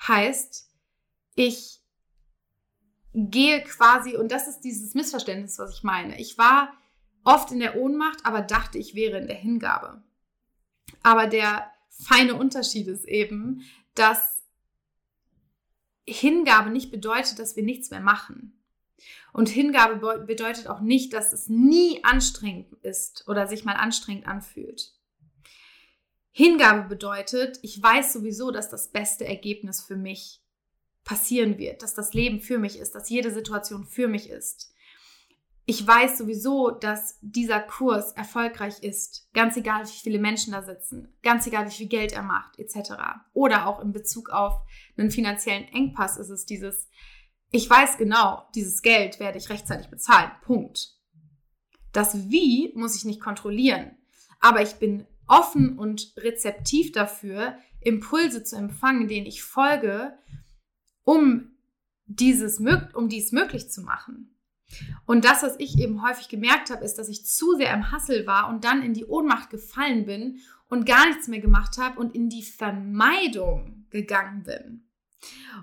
Heißt, 0.07 0.69
ich 1.35 1.81
gehe 3.13 3.63
quasi, 3.63 4.15
und 4.15 4.31
das 4.31 4.47
ist 4.47 4.61
dieses 4.61 4.93
Missverständnis, 4.93 5.59
was 5.59 5.73
ich 5.73 5.83
meine. 5.83 6.19
Ich 6.19 6.37
war 6.37 6.73
oft 7.23 7.51
in 7.51 7.59
der 7.59 7.75
Ohnmacht, 7.77 8.25
aber 8.25 8.41
dachte, 8.41 8.77
ich 8.77 8.95
wäre 8.95 9.17
in 9.17 9.27
der 9.27 9.37
Hingabe. 9.37 10.03
Aber 11.03 11.27
der 11.27 11.71
feine 12.01 12.35
Unterschied 12.35 12.87
ist 12.87 13.05
eben, 13.05 13.61
dass 13.93 14.43
Hingabe 16.07 16.69
nicht 16.69 16.91
bedeutet, 16.91 17.39
dass 17.39 17.55
wir 17.55 17.63
nichts 17.63 17.91
mehr 17.91 17.99
machen. 17.99 18.59
Und 19.31 19.49
Hingabe 19.49 20.25
bedeutet 20.25 20.67
auch 20.67 20.81
nicht, 20.81 21.13
dass 21.13 21.33
es 21.33 21.47
nie 21.49 22.03
anstrengend 22.03 22.73
ist 22.81 23.27
oder 23.27 23.47
sich 23.47 23.63
mal 23.63 23.73
anstrengend 23.73 24.27
anfühlt. 24.27 24.93
Hingabe 26.31 26.87
bedeutet, 26.87 27.59
ich 27.61 27.81
weiß 27.81 28.13
sowieso, 28.13 28.51
dass 28.51 28.69
das 28.69 28.91
beste 28.91 29.25
Ergebnis 29.25 29.81
für 29.81 29.97
mich 29.97 30.41
passieren 31.03 31.57
wird, 31.57 31.81
dass 31.83 31.93
das 31.93 32.13
Leben 32.13 32.39
für 32.39 32.59
mich 32.59 32.77
ist, 32.77 32.95
dass 32.95 33.09
jede 33.09 33.31
Situation 33.31 33.85
für 33.85 34.07
mich 34.07 34.29
ist 34.29 34.73
ich 35.69 35.85
weiß 35.85 36.17
sowieso, 36.17 36.71
dass 36.71 37.19
dieser 37.21 37.59
Kurs 37.59 38.13
erfolgreich 38.13 38.81
ist, 38.81 39.29
ganz 39.35 39.55
egal, 39.55 39.85
wie 39.85 39.99
viele 40.01 40.17
Menschen 40.17 40.51
da 40.51 40.63
sitzen, 40.63 41.13
ganz 41.21 41.45
egal, 41.45 41.67
wie 41.67 41.75
viel 41.75 41.87
Geld 41.87 42.11
er 42.11 42.23
macht, 42.23 42.57
etc. 42.57 42.93
Oder 43.33 43.67
auch 43.67 43.79
in 43.79 43.91
Bezug 43.91 44.31
auf 44.31 44.55
einen 44.97 45.11
finanziellen 45.11 45.65
Engpass 45.65 46.17
ist 46.17 46.31
es 46.31 46.47
dieses, 46.47 46.89
ich 47.51 47.69
weiß 47.69 47.99
genau, 47.99 48.47
dieses 48.55 48.81
Geld 48.81 49.19
werde 49.19 49.37
ich 49.37 49.51
rechtzeitig 49.51 49.91
bezahlen. 49.91 50.31
Punkt. 50.41 50.97
Das 51.91 52.31
Wie 52.31 52.73
muss 52.75 52.95
ich 52.95 53.05
nicht 53.05 53.21
kontrollieren, 53.21 53.95
aber 54.39 54.63
ich 54.63 54.77
bin 54.77 55.05
offen 55.27 55.77
und 55.77 56.13
rezeptiv 56.17 56.93
dafür, 56.93 57.59
Impulse 57.79 58.43
zu 58.43 58.55
empfangen, 58.55 59.07
denen 59.07 59.27
ich 59.27 59.43
folge, 59.43 60.17
um 61.03 61.51
dieses, 62.07 62.59
um 62.59 63.07
dies 63.07 63.31
möglich 63.31 63.69
zu 63.69 63.83
machen. 63.83 64.35
Und 65.05 65.25
das, 65.25 65.43
was 65.43 65.55
ich 65.59 65.79
eben 65.79 66.03
häufig 66.07 66.29
gemerkt 66.29 66.69
habe, 66.69 66.83
ist, 66.85 66.95
dass 66.95 67.09
ich 67.09 67.25
zu 67.25 67.55
sehr 67.55 67.73
im 67.73 67.91
Hassel 67.91 68.27
war 68.27 68.49
und 68.49 68.63
dann 68.63 68.83
in 68.83 68.93
die 68.93 69.05
Ohnmacht 69.05 69.49
gefallen 69.49 70.05
bin 70.05 70.39
und 70.69 70.85
gar 70.85 71.07
nichts 71.07 71.27
mehr 71.27 71.41
gemacht 71.41 71.77
habe 71.77 71.99
und 71.99 72.13
in 72.13 72.29
die 72.29 72.43
Vermeidung 72.43 73.87
gegangen 73.89 74.43
bin. 74.43 74.85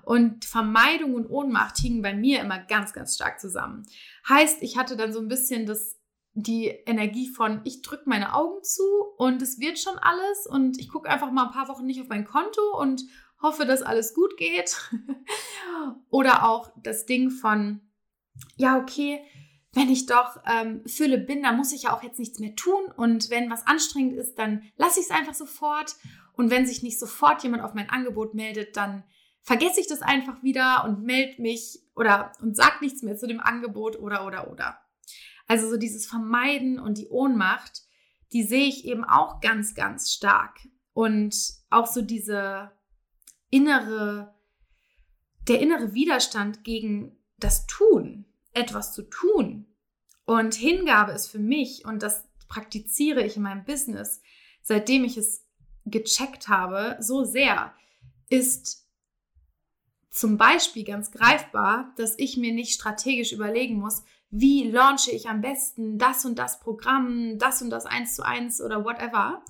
Und 0.03 0.45
Vermeidung 0.45 1.15
und 1.15 1.27
Ohnmacht 1.27 1.79
hingen 1.79 2.03
bei 2.03 2.15
mir 2.15 2.41
immer 2.41 2.59
ganz, 2.59 2.93
ganz 2.93 3.15
stark 3.15 3.41
zusammen. 3.41 3.87
Heißt, 4.29 4.63
ich 4.63 4.77
hatte 4.77 4.97
dann 4.97 5.13
so 5.13 5.21
ein 5.21 5.29
bisschen 5.29 5.67
das 5.67 5.97
die 6.39 6.67
Energie 6.67 7.29
von, 7.29 7.63
ich 7.65 7.81
drücke 7.81 8.11
meine 8.11 8.35
Augen 8.35 8.63
zu 8.63 8.83
und 9.17 9.41
es 9.41 9.59
wird 9.59 9.79
schon 9.79 9.97
alles 9.97 10.47
und 10.47 10.79
ich 10.79 10.91
gucke 10.91 11.09
einfach 11.09 11.33
mal 11.33 11.47
ein 11.47 11.53
paar 11.53 11.69
Wochen 11.69 11.87
nicht 11.87 11.99
auf 12.03 12.09
mein 12.09 12.27
Konto 12.27 12.61
und 12.79 13.03
hoffe, 13.41 13.65
dass 13.65 13.81
alles 13.81 14.13
gut 14.13 14.37
geht. 14.37 14.77
Oder 16.11 16.47
auch 16.47 16.71
das 16.83 17.07
Ding 17.07 17.31
von, 17.31 17.81
ja, 18.57 18.79
okay, 18.79 19.21
wenn 19.73 19.91
ich 19.91 20.07
doch 20.07 20.41
ähm, 20.47 20.83
Fülle 20.87 21.19
bin, 21.19 21.43
dann 21.43 21.57
muss 21.57 21.73
ich 21.73 21.83
ja 21.83 21.95
auch 21.95 22.03
jetzt 22.03 22.19
nichts 22.19 22.39
mehr 22.39 22.57
tun. 22.57 22.85
Und 22.97 23.29
wenn 23.29 23.51
was 23.51 23.67
anstrengend 23.67 24.15
ist, 24.15 24.37
dann 24.37 24.63
lasse 24.77 25.01
ich 25.01 25.07
es 25.07 25.13
einfach 25.13 25.35
sofort. 25.35 25.97
Und 26.33 26.51
wenn 26.51 26.67
sich 26.67 26.83
nicht 26.83 26.99
sofort 26.99 27.43
jemand 27.43 27.63
auf 27.63 27.75
mein 27.75 27.91
Angebot 27.91 28.35
meldet, 28.35 28.77
dann 28.77 29.05
vergesse 29.43 29.81
ich 29.81 29.87
das 29.87 30.03
einfach 30.03 30.43
wieder 30.43 30.85
und 30.85 31.05
melde 31.05 31.41
mich 31.41 31.79
oder 31.95 32.33
und 32.41 32.57
sag 32.57 32.81
nichts 32.81 33.03
mehr 33.03 33.17
zu 33.17 33.27
dem 33.27 33.41
Angebot 33.41 33.99
oder 33.99 34.27
oder 34.27 34.51
oder. 34.51 34.79
Also 35.47 35.69
so 35.69 35.77
dieses 35.77 36.07
Vermeiden 36.07 36.79
und 36.79 36.99
die 36.99 37.09
Ohnmacht, 37.09 37.83
die 38.33 38.43
sehe 38.43 38.67
ich 38.67 38.87
eben 38.87 39.05
auch 39.05 39.41
ganz, 39.41 39.75
ganz 39.75 40.11
stark. 40.11 40.59
Und 40.93 41.37
auch 41.71 41.87
so 41.87 42.03
diese 42.03 42.73
innere, 43.51 44.35
der 45.49 45.61
innere 45.61 45.95
Widerstand 45.95 46.65
gegen 46.65 47.16
das 47.39 47.67
Tun, 47.67 48.25
etwas 48.53 48.93
zu 48.93 49.03
tun. 49.03 49.67
Und 50.25 50.55
Hingabe 50.55 51.13
ist 51.13 51.29
für 51.29 51.39
mich, 51.39 51.85
und 51.85 52.03
das 52.03 52.25
praktiziere 52.49 53.23
ich 53.23 53.37
in 53.37 53.43
meinem 53.43 53.65
Business, 53.65 54.21
seitdem 54.63 55.05
ich 55.05 55.17
es 55.17 55.45
gecheckt 55.85 56.49
habe, 56.49 56.97
so 57.01 57.25
sehr, 57.25 57.73
ist 58.29 58.87
zum 60.11 60.37
Beispiel 60.37 60.85
ganz 60.85 61.11
greifbar, 61.11 61.93
dass 61.97 62.19
ich 62.19 62.37
mir 62.37 62.53
nicht 62.53 62.73
strategisch 62.73 63.33
überlegen 63.33 63.79
muss, 63.79 64.03
wie 64.31 64.69
launche 64.69 65.13
ich 65.13 65.29
am 65.29 65.41
besten 65.41 65.99
das 65.99 66.25
und 66.25 66.39
das 66.39 66.59
Programm, 66.59 67.39
das 67.39 67.63
und 67.63 67.71
das 67.71 67.87
eins 67.87 68.17
zu 68.17 68.25
eins 68.25 68.61
oder 68.61 68.85
whatever, 68.85 69.45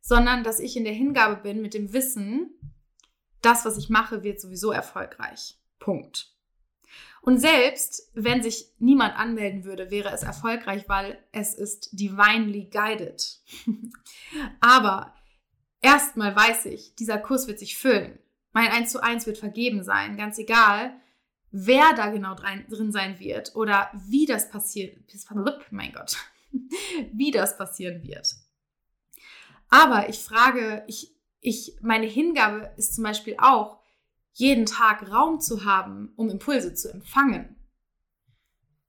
sondern 0.00 0.42
dass 0.42 0.58
ich 0.58 0.76
in 0.76 0.84
der 0.84 0.92
Hingabe 0.92 1.36
bin 1.42 1.62
mit 1.62 1.74
dem 1.74 1.92
Wissen, 1.92 2.50
das, 3.42 3.64
was 3.64 3.76
ich 3.76 3.88
mache, 3.88 4.24
wird 4.24 4.40
sowieso 4.40 4.72
erfolgreich. 4.72 5.58
Punkt. 5.78 6.35
Und 7.26 7.40
selbst 7.40 8.08
wenn 8.14 8.40
sich 8.40 8.66
niemand 8.78 9.16
anmelden 9.16 9.64
würde, 9.64 9.90
wäre 9.90 10.10
es 10.10 10.22
erfolgreich, 10.22 10.84
weil 10.86 11.18
es 11.32 11.54
ist 11.54 11.88
divinely 11.90 12.70
guided. 12.70 13.40
Aber 14.60 15.12
erstmal 15.80 16.36
weiß 16.36 16.66
ich, 16.66 16.94
dieser 16.94 17.18
Kurs 17.18 17.48
wird 17.48 17.58
sich 17.58 17.76
füllen. 17.76 18.20
Mein 18.52 18.70
1 18.70 18.92
zu 18.92 19.02
1 19.02 19.26
wird 19.26 19.38
vergeben 19.38 19.82
sein, 19.82 20.16
ganz 20.16 20.38
egal, 20.38 21.00
wer 21.50 21.94
da 21.96 22.10
genau 22.10 22.36
drin 22.36 22.92
sein 22.92 23.18
wird 23.18 23.56
oder 23.56 23.90
wie 24.06 24.26
das 24.26 24.48
passiert, 24.48 24.96
mein 25.70 25.92
Gott, 25.92 26.16
wie 27.12 27.32
das 27.32 27.58
passieren 27.58 28.04
wird. 28.04 28.36
Aber 29.68 30.08
ich 30.08 30.20
frage, 30.20 30.84
ich, 30.86 31.12
ich, 31.40 31.76
meine 31.80 32.06
Hingabe 32.06 32.72
ist 32.76 32.94
zum 32.94 33.02
Beispiel 33.02 33.34
auch, 33.38 33.80
jeden 34.36 34.66
Tag 34.66 35.10
Raum 35.10 35.40
zu 35.40 35.64
haben, 35.64 36.12
um 36.16 36.28
Impulse 36.28 36.74
zu 36.74 36.92
empfangen. 36.92 37.56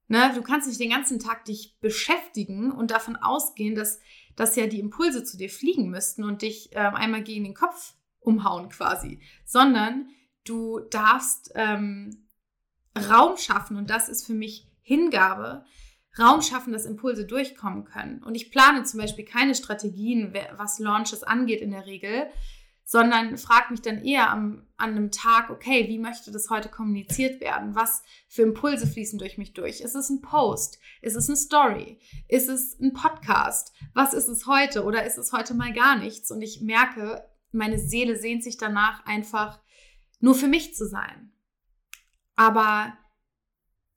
Ne, 0.06 0.30
du 0.34 0.42
kannst 0.42 0.68
nicht 0.68 0.80
den 0.80 0.90
ganzen 0.90 1.18
Tag 1.18 1.46
dich 1.46 1.78
beschäftigen 1.80 2.70
und 2.70 2.90
davon 2.90 3.16
ausgehen, 3.16 3.74
dass, 3.74 3.98
dass 4.36 4.56
ja 4.56 4.66
die 4.66 4.80
Impulse 4.80 5.24
zu 5.24 5.38
dir 5.38 5.48
fliegen 5.48 5.88
müssten 5.88 6.24
und 6.24 6.42
dich 6.42 6.70
ähm, 6.72 6.94
einmal 6.94 7.22
gegen 7.22 7.44
den 7.44 7.54
Kopf 7.54 7.94
umhauen 8.20 8.68
quasi, 8.68 9.20
sondern 9.46 10.10
du 10.44 10.80
darfst 10.90 11.52
ähm, 11.54 12.26
Raum 13.08 13.38
schaffen 13.38 13.76
und 13.78 13.88
das 13.88 14.10
ist 14.10 14.26
für 14.26 14.34
mich 14.34 14.66
Hingabe, 14.82 15.64
Raum 16.18 16.42
schaffen, 16.42 16.72
dass 16.72 16.84
Impulse 16.84 17.26
durchkommen 17.26 17.84
können. 17.84 18.22
Und 18.22 18.34
ich 18.34 18.50
plane 18.50 18.82
zum 18.84 19.00
Beispiel 19.00 19.24
keine 19.24 19.54
Strategien, 19.54 20.34
was 20.56 20.78
Launches 20.78 21.22
angeht 21.22 21.60
in 21.60 21.70
der 21.70 21.86
Regel, 21.86 22.28
sondern 22.90 23.36
frage 23.36 23.70
mich 23.70 23.82
dann 23.82 24.02
eher 24.02 24.30
am, 24.30 24.66
an 24.78 24.92
einem 24.92 25.10
Tag, 25.10 25.50
okay, 25.50 25.88
wie 25.88 25.98
möchte 25.98 26.32
das 26.32 26.48
heute 26.48 26.70
kommuniziert 26.70 27.38
werden? 27.38 27.74
Was 27.74 28.02
für 28.30 28.40
Impulse 28.40 28.86
fließen 28.86 29.18
durch 29.18 29.36
mich 29.36 29.52
durch? 29.52 29.82
Ist 29.82 29.94
es 29.94 30.08
ein 30.08 30.22
Post? 30.22 30.78
Ist 31.02 31.14
es 31.14 31.28
eine 31.28 31.36
Story? 31.36 32.00
Ist 32.28 32.48
es 32.48 32.80
ein 32.80 32.94
Podcast? 32.94 33.74
Was 33.92 34.14
ist 34.14 34.28
es 34.28 34.46
heute? 34.46 34.84
Oder 34.84 35.04
ist 35.04 35.18
es 35.18 35.32
heute 35.32 35.52
mal 35.52 35.74
gar 35.74 35.98
nichts? 35.98 36.30
Und 36.30 36.40
ich 36.40 36.62
merke, 36.62 37.28
meine 37.52 37.78
Seele 37.78 38.16
sehnt 38.16 38.42
sich 38.42 38.56
danach 38.56 39.04
einfach 39.04 39.60
nur 40.20 40.34
für 40.34 40.48
mich 40.48 40.74
zu 40.74 40.88
sein. 40.88 41.30
Aber 42.36 42.96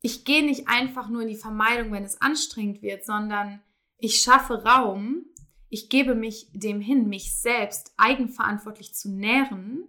ich 0.02 0.26
gehe 0.26 0.46
nicht 0.46 0.68
einfach 0.68 1.08
nur 1.08 1.22
in 1.22 1.30
die 1.30 1.38
Vermeidung, 1.38 1.94
wenn 1.94 2.04
es 2.04 2.22
anstrengend 2.22 2.82
wird, 2.82 3.06
sondern 3.06 3.62
ich 4.00 4.20
schaffe 4.20 4.66
Raum, 4.66 5.28
ich 5.72 5.90
gebe 5.90 6.16
mich 6.16 6.50
dem 6.52 6.82
hin, 6.82 7.08
mich 7.08 7.40
selbst 7.40 7.94
eigenverantwortlich 7.96 8.94
zu 8.94 9.10
nähren, 9.10 9.88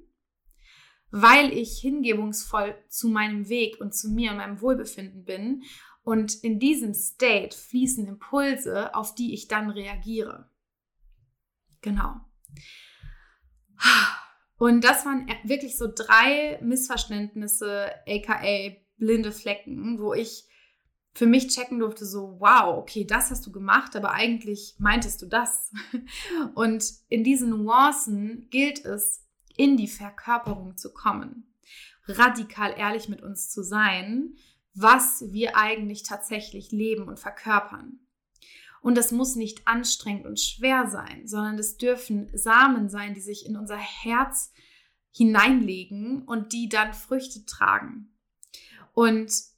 weil 1.10 1.52
ich 1.52 1.80
hingebungsvoll 1.80 2.76
zu 2.88 3.08
meinem 3.08 3.48
Weg 3.48 3.80
und 3.80 3.92
zu 3.92 4.08
mir 4.08 4.30
und 4.30 4.36
meinem 4.36 4.60
Wohlbefinden 4.60 5.24
bin. 5.24 5.64
Und 6.04 6.42
in 6.44 6.60
diesem 6.60 6.94
State 6.94 7.56
fließen 7.56 8.06
Impulse, 8.06 8.94
auf 8.94 9.14
die 9.16 9.34
ich 9.34 9.48
dann 9.48 9.70
reagiere. 9.70 10.48
Genau. 11.80 12.14
Und 14.56 14.84
das 14.84 15.04
waren 15.04 15.26
wirklich 15.42 15.76
so 15.76 15.88
drei 15.92 16.60
Missverständnisse, 16.62 17.90
aka 18.06 18.76
blinde 18.98 19.32
Flecken, 19.32 19.98
wo 19.98 20.14
ich 20.14 20.44
für 21.14 21.26
mich 21.26 21.48
checken 21.48 21.78
durfte, 21.78 22.06
so, 22.06 22.36
wow, 22.38 22.78
okay, 22.78 23.04
das 23.04 23.30
hast 23.30 23.46
du 23.46 23.52
gemacht, 23.52 23.94
aber 23.96 24.12
eigentlich 24.12 24.74
meintest 24.78 25.20
du 25.20 25.26
das. 25.26 25.70
Und 26.54 26.84
in 27.08 27.22
diesen 27.22 27.50
Nuancen 27.50 28.48
gilt 28.50 28.84
es, 28.84 29.22
in 29.56 29.76
die 29.76 29.88
Verkörperung 29.88 30.78
zu 30.78 30.94
kommen, 30.94 31.54
radikal 32.06 32.74
ehrlich 32.76 33.10
mit 33.10 33.22
uns 33.22 33.50
zu 33.50 33.62
sein, 33.62 34.36
was 34.74 35.24
wir 35.30 35.56
eigentlich 35.58 36.02
tatsächlich 36.04 36.72
leben 36.72 37.08
und 37.08 37.20
verkörpern. 37.20 38.00
Und 38.80 38.96
das 38.96 39.12
muss 39.12 39.36
nicht 39.36 39.68
anstrengend 39.68 40.26
und 40.26 40.40
schwer 40.40 40.88
sein, 40.88 41.28
sondern 41.28 41.58
es 41.58 41.76
dürfen 41.76 42.30
Samen 42.32 42.88
sein, 42.88 43.12
die 43.12 43.20
sich 43.20 43.46
in 43.46 43.56
unser 43.56 43.76
Herz 43.76 44.52
hineinlegen 45.12 46.22
und 46.22 46.54
die 46.54 46.70
dann 46.70 46.94
Früchte 46.94 47.44
tragen. 47.44 48.12
Und 48.94 49.51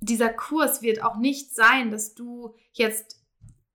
dieser 0.00 0.30
Kurs 0.30 0.82
wird 0.82 1.02
auch 1.02 1.16
nicht 1.16 1.54
sein, 1.54 1.90
dass 1.90 2.14
du 2.14 2.54
jetzt 2.72 3.20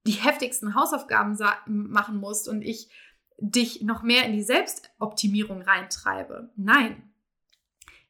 die 0.06 0.12
heftigsten 0.12 0.76
Hausaufgaben 0.76 1.38
machen 1.66 2.18
musst 2.18 2.48
und 2.48 2.62
ich 2.62 2.90
dich 3.38 3.82
noch 3.82 4.04
mehr 4.04 4.26
in 4.26 4.34
die 4.34 4.44
Selbstoptimierung 4.44 5.62
reintreibe. 5.62 6.52
Nein. 6.56 7.12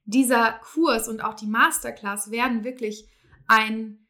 Dieser 0.04 0.54
Kurs 0.60 1.08
und 1.08 1.24
auch 1.24 1.34
die 1.34 1.48
Masterclass 1.48 2.30
werden 2.32 2.64
wirklich 2.64 3.10
ein 3.48 4.06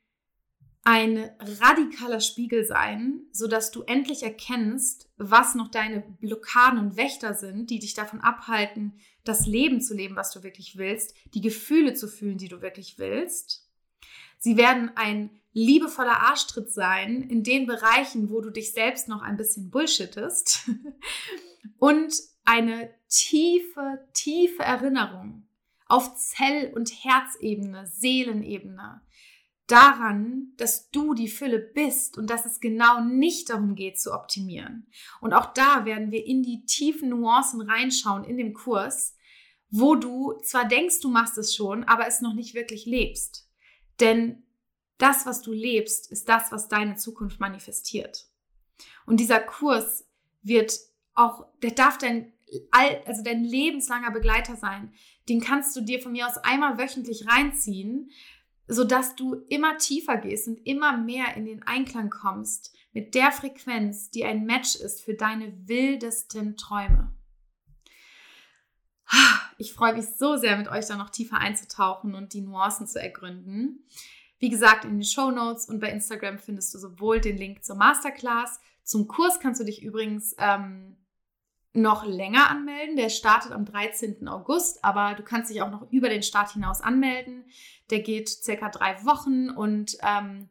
ein 0.88 1.32
radikaler 1.40 2.20
Spiegel 2.20 2.64
sein, 2.64 3.22
sodass 3.32 3.72
du 3.72 3.82
endlich 3.82 4.22
erkennst, 4.22 5.10
was 5.18 5.56
noch 5.56 5.70
deine 5.70 6.02
Blockaden 6.02 6.78
und 6.78 6.96
Wächter 6.96 7.34
sind, 7.34 7.72
die 7.72 7.80
dich 7.80 7.96
davon 7.96 8.22
abhalten, 8.22 8.94
das 9.24 9.48
Leben 9.48 9.82
zu 9.82 9.96
leben, 9.96 10.16
was 10.16 10.30
du 10.30 10.44
wirklich 10.44 10.78
willst, 10.78 11.16
die 11.34 11.42
Gefühle 11.42 11.96
zu 11.96 12.08
fühlen, 12.08 12.38
die 12.38 12.50
du 12.50 12.62
wirklich 12.62 13.00
willst. 13.00 13.65
Sie 14.46 14.58
werden 14.58 14.92
ein 14.94 15.32
liebevoller 15.54 16.20
Arschtritt 16.20 16.72
sein 16.72 17.24
in 17.24 17.42
den 17.42 17.66
Bereichen, 17.66 18.30
wo 18.30 18.42
du 18.42 18.52
dich 18.52 18.74
selbst 18.74 19.08
noch 19.08 19.24
ein 19.24 19.38
bisschen 19.38 19.72
bullshittest 19.72 20.70
und 21.80 22.14
eine 22.44 22.94
tiefe, 23.10 24.06
tiefe 24.14 24.62
Erinnerung 24.62 25.48
auf 25.88 26.16
Zell- 26.16 26.72
und 26.76 26.92
Herzebene, 26.92 27.88
Seelenebene 27.88 29.02
daran, 29.66 30.54
dass 30.58 30.92
du 30.92 31.16
die 31.16 31.28
Fülle 31.28 31.58
bist 31.58 32.16
und 32.16 32.30
dass 32.30 32.46
es 32.46 32.60
genau 32.60 33.02
nicht 33.02 33.50
darum 33.50 33.74
geht 33.74 34.00
zu 34.00 34.14
optimieren. 34.14 34.86
Und 35.22 35.34
auch 35.34 35.56
da 35.56 35.86
werden 35.86 36.12
wir 36.12 36.24
in 36.24 36.44
die 36.44 36.68
tiefen 36.68 37.10
Nuancen 37.10 37.62
reinschauen 37.62 38.24
in 38.26 38.38
dem 38.38 38.54
Kurs, 38.54 39.18
wo 39.72 39.96
du 39.96 40.34
zwar 40.44 40.68
denkst, 40.68 41.00
du 41.00 41.10
machst 41.10 41.36
es 41.40 41.56
schon, 41.56 41.84
aber 41.86 42.06
es 42.06 42.22
noch 42.22 42.36
nicht 42.36 42.54
wirklich 42.54 42.86
lebst. 42.86 43.45
Denn 44.00 44.44
das, 44.98 45.26
was 45.26 45.42
du 45.42 45.52
lebst, 45.52 46.12
ist 46.12 46.30
das, 46.30 46.52
was 46.52 46.68
deine 46.68 46.96
Zukunft 46.96 47.40
manifestiert. 47.40 48.28
Und 49.06 49.20
dieser 49.20 49.40
Kurs 49.40 50.06
wird 50.42 50.80
auch, 51.14 51.46
der 51.62 51.72
darf 51.72 51.98
dein, 51.98 52.34
also 52.72 53.24
dein 53.24 53.44
lebenslanger 53.44 54.12
Begleiter 54.12 54.56
sein. 54.56 54.94
Den 55.28 55.42
kannst 55.42 55.76
du 55.76 55.82
dir 55.82 56.02
von 56.02 56.12
mir 56.12 56.28
aus 56.28 56.38
einmal 56.38 56.78
wöchentlich 56.78 57.28
reinziehen, 57.28 58.12
sodass 58.68 59.16
du 59.16 59.36
immer 59.50 59.78
tiefer 59.78 60.18
gehst 60.18 60.48
und 60.48 60.66
immer 60.66 60.98
mehr 60.98 61.36
in 61.36 61.46
den 61.46 61.64
Einklang 61.64 62.10
kommst 62.10 62.76
mit 62.94 63.14
der 63.14 63.32
Frequenz, 63.32 64.10
die 64.10 64.24
ein 64.24 64.46
Match 64.46 64.76
ist 64.76 65.04
für 65.04 65.14
deine 65.14 65.68
wildesten 65.68 66.56
Träume. 66.58 67.14
Ich 69.58 69.74
freue 69.74 69.94
mich 69.94 70.06
so 70.18 70.36
sehr, 70.36 70.58
mit 70.58 70.68
euch 70.68 70.86
da 70.88 70.98
noch 70.98 71.10
tiefer 71.10 71.38
einzutauchen 71.38 72.14
und 72.14 72.34
die 72.34 72.42
Nuancen 72.42 72.88
zu 72.88 73.02
ergründen. 73.02 73.86
Wie 74.38 74.50
gesagt, 74.50 74.84
in 74.84 74.98
den 74.98 75.04
Show 75.04 75.32
Notes 75.32 75.70
und 75.70 75.80
bei 75.80 75.90
Instagram 75.90 76.40
findest 76.40 76.74
du 76.74 76.78
sowohl 76.78 77.22
den 77.22 77.38
Link 77.38 77.64
zur 77.64 77.78
Masterclass. 77.78 78.60
Zum 78.84 79.08
Kurs 79.08 79.40
kannst 79.40 79.62
du 79.62 79.66
dich 79.66 79.82
übrigens 79.82 80.36
ähm, 80.38 80.98
noch 81.74 82.06
länger 82.06 82.50
anmelden. 82.50 82.96
Der 82.96 83.10
startet 83.10 83.52
am 83.52 83.66
13. 83.66 84.28
August, 84.28 84.84
aber 84.84 85.14
du 85.16 85.24
kannst 85.24 85.52
dich 85.52 85.62
auch 85.62 85.72
noch 85.72 85.90
über 85.92 86.10
den 86.10 86.24
Start 86.24 86.52
hinaus 86.52 86.82
anmelden. 86.82 87.46
Der 87.90 88.02
geht 88.02 88.30
circa 88.30 88.70
drei 88.70 89.04
Wochen 89.06 89.50
und 89.50 89.98
ähm, 90.02 90.50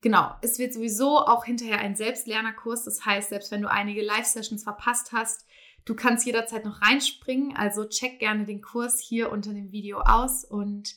genau, 0.00 0.34
es 0.42 0.58
wird 0.58 0.72
sowieso 0.72 1.18
auch 1.18 1.44
hinterher 1.44 1.80
ein 1.80 1.96
Selbstlernerkurs. 1.96 2.84
Das 2.84 3.04
heißt, 3.04 3.30
selbst 3.30 3.50
wenn 3.50 3.62
du 3.62 3.70
einige 3.70 4.02
Live-Sessions 4.02 4.62
verpasst 4.62 5.12
hast, 5.12 5.46
du 5.86 5.94
kannst 5.94 6.26
jederzeit 6.26 6.66
noch 6.66 6.82
reinspringen. 6.82 7.56
Also 7.56 7.86
check 7.86 8.18
gerne 8.18 8.44
den 8.44 8.60
Kurs 8.60 9.00
hier 9.00 9.32
unter 9.32 9.54
dem 9.54 9.72
Video 9.72 10.00
aus 10.00 10.44
und 10.44 10.96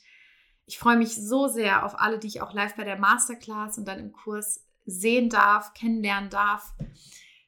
ich 0.66 0.78
freue 0.78 0.98
mich 0.98 1.16
so 1.16 1.48
sehr 1.48 1.86
auf 1.86 2.00
alle, 2.00 2.20
die 2.20 2.28
ich 2.28 2.42
auch 2.42 2.54
live 2.54 2.76
bei 2.76 2.84
der 2.84 3.00
Masterclass 3.00 3.78
und 3.78 3.88
dann 3.88 4.00
im 4.00 4.12
Kurs 4.12 4.68
sehen 4.86 5.30
darf, 5.30 5.74
kennenlernen 5.74 6.30
darf. 6.30 6.74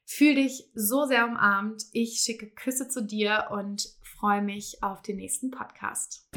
Fühl 0.04 0.34
dich 0.34 0.68
so 0.74 1.04
sehr 1.04 1.26
umarmt. 1.26 1.84
Ich 1.92 2.20
schicke 2.20 2.50
Küsse 2.50 2.88
zu 2.88 3.04
dir 3.04 3.48
und 3.52 3.88
freue 4.02 4.42
mich 4.42 4.82
auf 4.82 5.02
den 5.02 5.16
nächsten 5.16 5.50
Podcast. 5.50 6.28